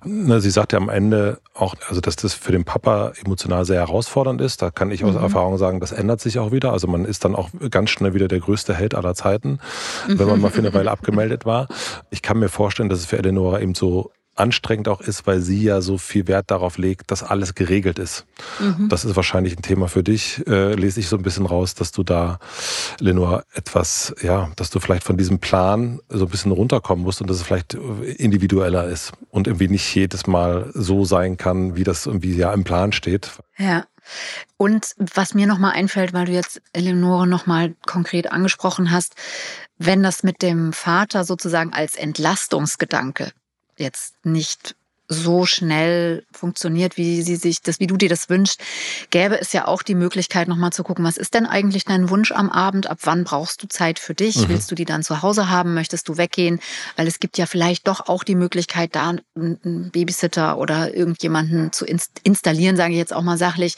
Sie 0.05 0.49
sagte 0.49 0.77
am 0.77 0.89
Ende 0.89 1.39
auch, 1.53 1.75
also 1.87 1.99
dass 1.99 2.15
das 2.15 2.33
für 2.33 2.51
den 2.51 2.63
Papa 2.63 3.13
emotional 3.23 3.65
sehr 3.65 3.79
herausfordernd 3.79 4.39
ist. 4.39 4.61
Da 4.61 4.69
kann 4.69 4.91
ich 4.91 5.03
aus 5.03 5.15
mhm. 5.15 5.21
Erfahrung 5.21 5.57
sagen, 5.57 5.79
das 5.79 5.91
ändert 5.91 6.21
sich 6.21 6.37
auch 6.37 6.51
wieder. 6.51 6.71
Also 6.71 6.87
man 6.87 7.05
ist 7.05 7.25
dann 7.25 7.35
auch 7.35 7.49
ganz 7.71 7.89
schnell 7.89 8.13
wieder 8.13 8.27
der 8.27 8.39
größte 8.39 8.75
Held 8.75 8.93
aller 8.93 9.15
Zeiten, 9.15 9.59
wenn 10.07 10.27
man 10.27 10.39
mal 10.39 10.51
für 10.51 10.59
eine 10.59 10.73
Weile 10.75 10.91
abgemeldet 10.91 11.45
war. 11.45 11.67
Ich 12.11 12.21
kann 12.21 12.39
mir 12.39 12.49
vorstellen, 12.49 12.89
dass 12.89 12.99
es 12.99 13.05
für 13.05 13.17
Eleonora 13.17 13.59
eben 13.59 13.73
so 13.73 14.11
anstrengend 14.36 14.88
auch 14.88 15.02
ist, 15.02 15.26
weil 15.28 15.41
sie 15.41 15.63
ja 15.63 15.82
so 15.82 15.98
viel 15.98 16.28
Wert 16.28 16.52
darauf 16.52 16.78
legt, 16.78 17.10
dass 17.12 17.24
alles 17.24 17.56
geregelt 17.56 18.00
ist. 18.00 18.26
Mhm. 18.60 18.89
Das 18.89 19.06
ist 19.06 19.15
wahrscheinlich 19.15 19.58
ein 19.58 19.62
Thema 19.62 19.88
für 19.88 20.04
dich. 20.04 20.45
Äh, 20.48 20.74
lese 20.76 21.00
ich 21.00 21.08
so 21.08 21.15
ein 21.15 21.24
bisschen 21.24 21.45
raus, 21.45 21.74
dass 21.74 21.91
du 21.91 22.04
da, 22.04 22.39
Lenore, 23.00 23.45
etwas, 23.54 24.13
ja, 24.21 24.50
dass 24.58 24.69
du 24.69 24.80
vielleicht 24.80 25.04
von 25.04 25.17
diesem 25.17 25.39
Plan 25.39 26.00
so 26.10 26.26
ein 26.26 26.32
bisschen 26.32 26.52
runterkommen 26.52 27.04
musst 27.04 27.21
und 27.21 27.30
dass 27.30 27.38
es 27.38 27.43
vielleicht 27.43 27.74
individueller 27.74 28.88
ist 28.88 29.13
und 29.32 29.48
irgendwie 29.48 29.69
nicht 29.69 29.95
jedes 29.95 30.28
Mal 30.28 30.69
so 30.74 31.06
sein 31.06 31.38
kann, 31.38 31.76
wie 31.76 31.84
das 31.84 32.06
irgendwie 32.06 32.36
ja 32.36 32.54
im 32.54 32.63
Plan 32.63 32.91
steht. 32.91 33.32
Ja. 33.58 33.86
Und 34.58 34.93
was 34.98 35.34
mir 35.34 35.48
nochmal 35.48 35.71
einfällt, 35.71 36.13
weil 36.13 36.26
du 36.26 36.32
jetzt 36.32 36.62
Eleonore 36.74 37.26
nochmal 37.26 37.74
konkret 37.88 38.32
angesprochen 38.32 38.91
hast, 38.91 39.15
wenn 39.80 40.04
das 40.04 40.21
mit 40.21 40.41
dem 40.43 40.74
Vater 40.74 41.24
sozusagen 41.24 41.74
als 41.74 41.95
Entlastungsgedanke 41.95 43.32
jetzt 43.77 44.25
nicht 44.25 44.75
so 45.07 45.45
schnell 45.45 46.25
funktioniert, 46.31 46.97
wie 46.97 47.21
sie 47.21 47.35
sich 47.35 47.61
das, 47.61 47.79
wie 47.79 47.88
du 47.88 47.95
dir 47.95 48.09
das 48.09 48.29
wünschst, 48.29 48.59
gäbe 49.11 49.39
es 49.39 49.53
ja 49.53 49.67
auch 49.67 49.83
die 49.83 49.93
Möglichkeit, 49.93 50.47
nochmal 50.47 50.73
zu 50.73 50.83
gucken, 50.83 51.05
was 51.05 51.17
ist 51.17 51.35
denn 51.35 51.45
eigentlich 51.45 51.85
dein 51.85 52.09
Wunsch 52.09 52.31
am 52.31 52.49
Abend? 52.49 52.88
Ab 52.88 52.99
wann 53.03 53.23
brauchst 53.23 53.61
du 53.61 53.67
Zeit 53.67 53.99
für 53.99 54.15
dich? 54.15 54.38
Mhm. 54.38 54.49
Willst 54.49 54.71
du 54.71 54.75
die 54.75 54.85
dann 54.85 55.03
zu 55.03 55.21
Hause 55.21 55.49
haben? 55.49 55.75
Möchtest 55.75 56.09
du 56.09 56.17
weggehen? 56.17 56.59
Weil 56.95 57.07
es 57.07 57.19
gibt 57.19 57.38
ja 57.38 57.45
vielleicht 57.45 57.88
doch 57.88 58.07
auch 58.07 58.23
die 58.23 58.35
Möglichkeit, 58.35 58.95
da 58.95 59.15
einen 59.35 59.91
Babysitter 59.91 60.57
oder 60.57 60.95
irgendjemanden 60.95 61.71
zu 61.71 61.85
installieren, 62.23 62.75
sage 62.75 62.93
ich 62.93 62.99
jetzt 62.99 63.13
auch 63.13 63.23
mal 63.23 63.38
sachlich, 63.38 63.75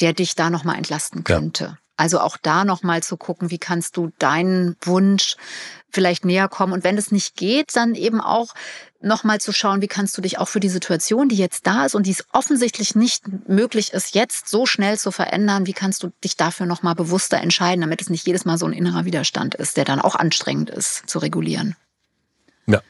der 0.00 0.12
dich 0.12 0.34
da 0.34 0.50
nochmal 0.50 0.76
entlasten 0.76 1.22
könnte. 1.22 1.64
Ja. 1.64 1.78
Also 1.96 2.18
auch 2.18 2.36
da 2.36 2.64
nochmal 2.64 3.04
zu 3.04 3.16
gucken, 3.16 3.52
wie 3.52 3.58
kannst 3.58 3.96
du 3.96 4.10
deinen 4.18 4.74
Wunsch 4.82 5.36
vielleicht 5.90 6.24
näher 6.24 6.48
kommen. 6.48 6.72
Und 6.72 6.82
wenn 6.82 6.98
es 6.98 7.12
nicht 7.12 7.36
geht, 7.36 7.76
dann 7.76 7.94
eben 7.94 8.20
auch 8.20 8.52
nochmal 9.04 9.40
zu 9.40 9.52
schauen, 9.52 9.80
wie 9.80 9.86
kannst 9.86 10.16
du 10.16 10.22
dich 10.22 10.38
auch 10.38 10.48
für 10.48 10.60
die 10.60 10.68
Situation, 10.68 11.28
die 11.28 11.36
jetzt 11.36 11.66
da 11.66 11.84
ist 11.84 11.94
und 11.94 12.06
die 12.06 12.10
es 12.10 12.24
offensichtlich 12.32 12.94
nicht 12.94 13.24
möglich 13.48 13.92
ist, 13.92 14.14
jetzt 14.14 14.48
so 14.48 14.66
schnell 14.66 14.98
zu 14.98 15.10
verändern, 15.10 15.66
wie 15.66 15.72
kannst 15.72 16.02
du 16.02 16.10
dich 16.22 16.36
dafür 16.36 16.66
nochmal 16.66 16.94
bewusster 16.94 17.38
entscheiden, 17.38 17.82
damit 17.82 18.00
es 18.00 18.10
nicht 18.10 18.26
jedes 18.26 18.44
Mal 18.44 18.58
so 18.58 18.66
ein 18.66 18.72
innerer 18.72 19.04
Widerstand 19.04 19.54
ist, 19.54 19.76
der 19.76 19.84
dann 19.84 20.00
auch 20.00 20.14
anstrengend 20.14 20.70
ist 20.70 21.08
zu 21.08 21.18
regulieren. 21.18 21.76
Ja. 22.66 22.80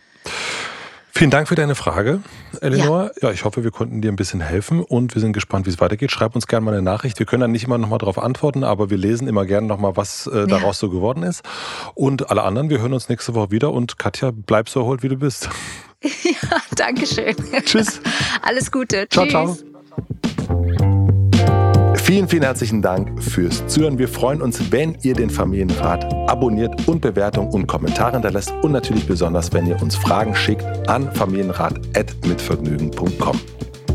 Vielen 1.16 1.31
Dank 1.31 1.46
für 1.46 1.55
deine 1.55 1.77
Frage, 1.77 2.22
Eleanor. 2.61 3.12
Ja. 3.20 3.29
ja. 3.29 3.31
ich 3.31 3.44
hoffe, 3.44 3.62
wir 3.62 3.70
konnten 3.70 4.00
dir 4.00 4.11
ein 4.11 4.16
bisschen 4.16 4.40
helfen 4.40 4.83
und 4.83 5.14
wir 5.14 5.20
sind 5.20 5.33
gespannt, 5.33 5.64
wie 5.64 5.70
es 5.70 5.81
weitergeht. 5.81 6.11
Schreib 6.11 6.35
uns 6.35 6.48
gerne 6.48 6.64
mal 6.64 6.72
eine 6.72 6.83
Nachricht. 6.83 7.20
Wir 7.20 7.27
können 7.27 7.42
dann 7.42 7.53
nicht 7.53 7.64
immer 7.64 7.79
noch 7.79 7.88
mal 7.88 7.98
darauf 7.98 8.18
antworten, 8.18 8.64
aber 8.64 8.90
wir 8.90 8.98
lesen 8.98 9.29
immer 9.29 9.46
gerne 9.46 9.68
noch 9.68 9.79
mal, 9.79 9.96
was 9.96 10.27
äh, 10.27 10.48
daraus 10.48 10.81
ja. 10.81 10.88
so 10.88 10.90
geworden 10.90 11.22
ist. 11.22 11.44
Und 11.94 12.31
alle 12.33 12.42
anderen, 12.42 12.68
wir 12.68 12.81
hören 12.81 12.92
uns 12.92 13.09
nächste 13.09 13.35
Woche 13.37 13.53
wieder 13.53 13.72
und 13.72 13.96
Katja, 13.96 14.33
bleib 14.35 14.68
so 14.68 14.81
erholt, 14.81 15.05
wie 15.05 15.09
du 15.09 15.16
bist. 15.16 15.48
Ja, 16.24 16.58
danke 16.76 17.06
schön. 17.06 17.34
Tschüss. 17.64 17.98
Alles 18.42 18.70
Gute. 18.70 19.06
Ciao, 19.08 19.24
Tschüss. 19.24 19.32
ciao. 19.32 19.56
Vielen, 21.96 22.28
vielen 22.28 22.42
herzlichen 22.42 22.82
Dank 22.82 23.22
fürs 23.22 23.66
Zuhören. 23.66 23.98
Wir 23.98 24.08
freuen 24.08 24.42
uns, 24.42 24.70
wenn 24.70 24.98
ihr 25.02 25.14
den 25.14 25.30
Familienrat 25.30 26.04
abonniert 26.28 26.86
und 26.86 27.00
Bewertungen 27.00 27.50
und 27.50 27.66
Kommentare 27.66 28.12
hinterlässt 28.12 28.52
und 28.62 28.72
natürlich 28.72 29.06
besonders, 29.06 29.54
wenn 29.54 29.66
ihr 29.66 29.80
uns 29.80 29.96
Fragen 29.96 30.34
schickt 30.34 30.62
an 30.86 31.10
familienrat.mitvergnügen.com. 31.14 33.40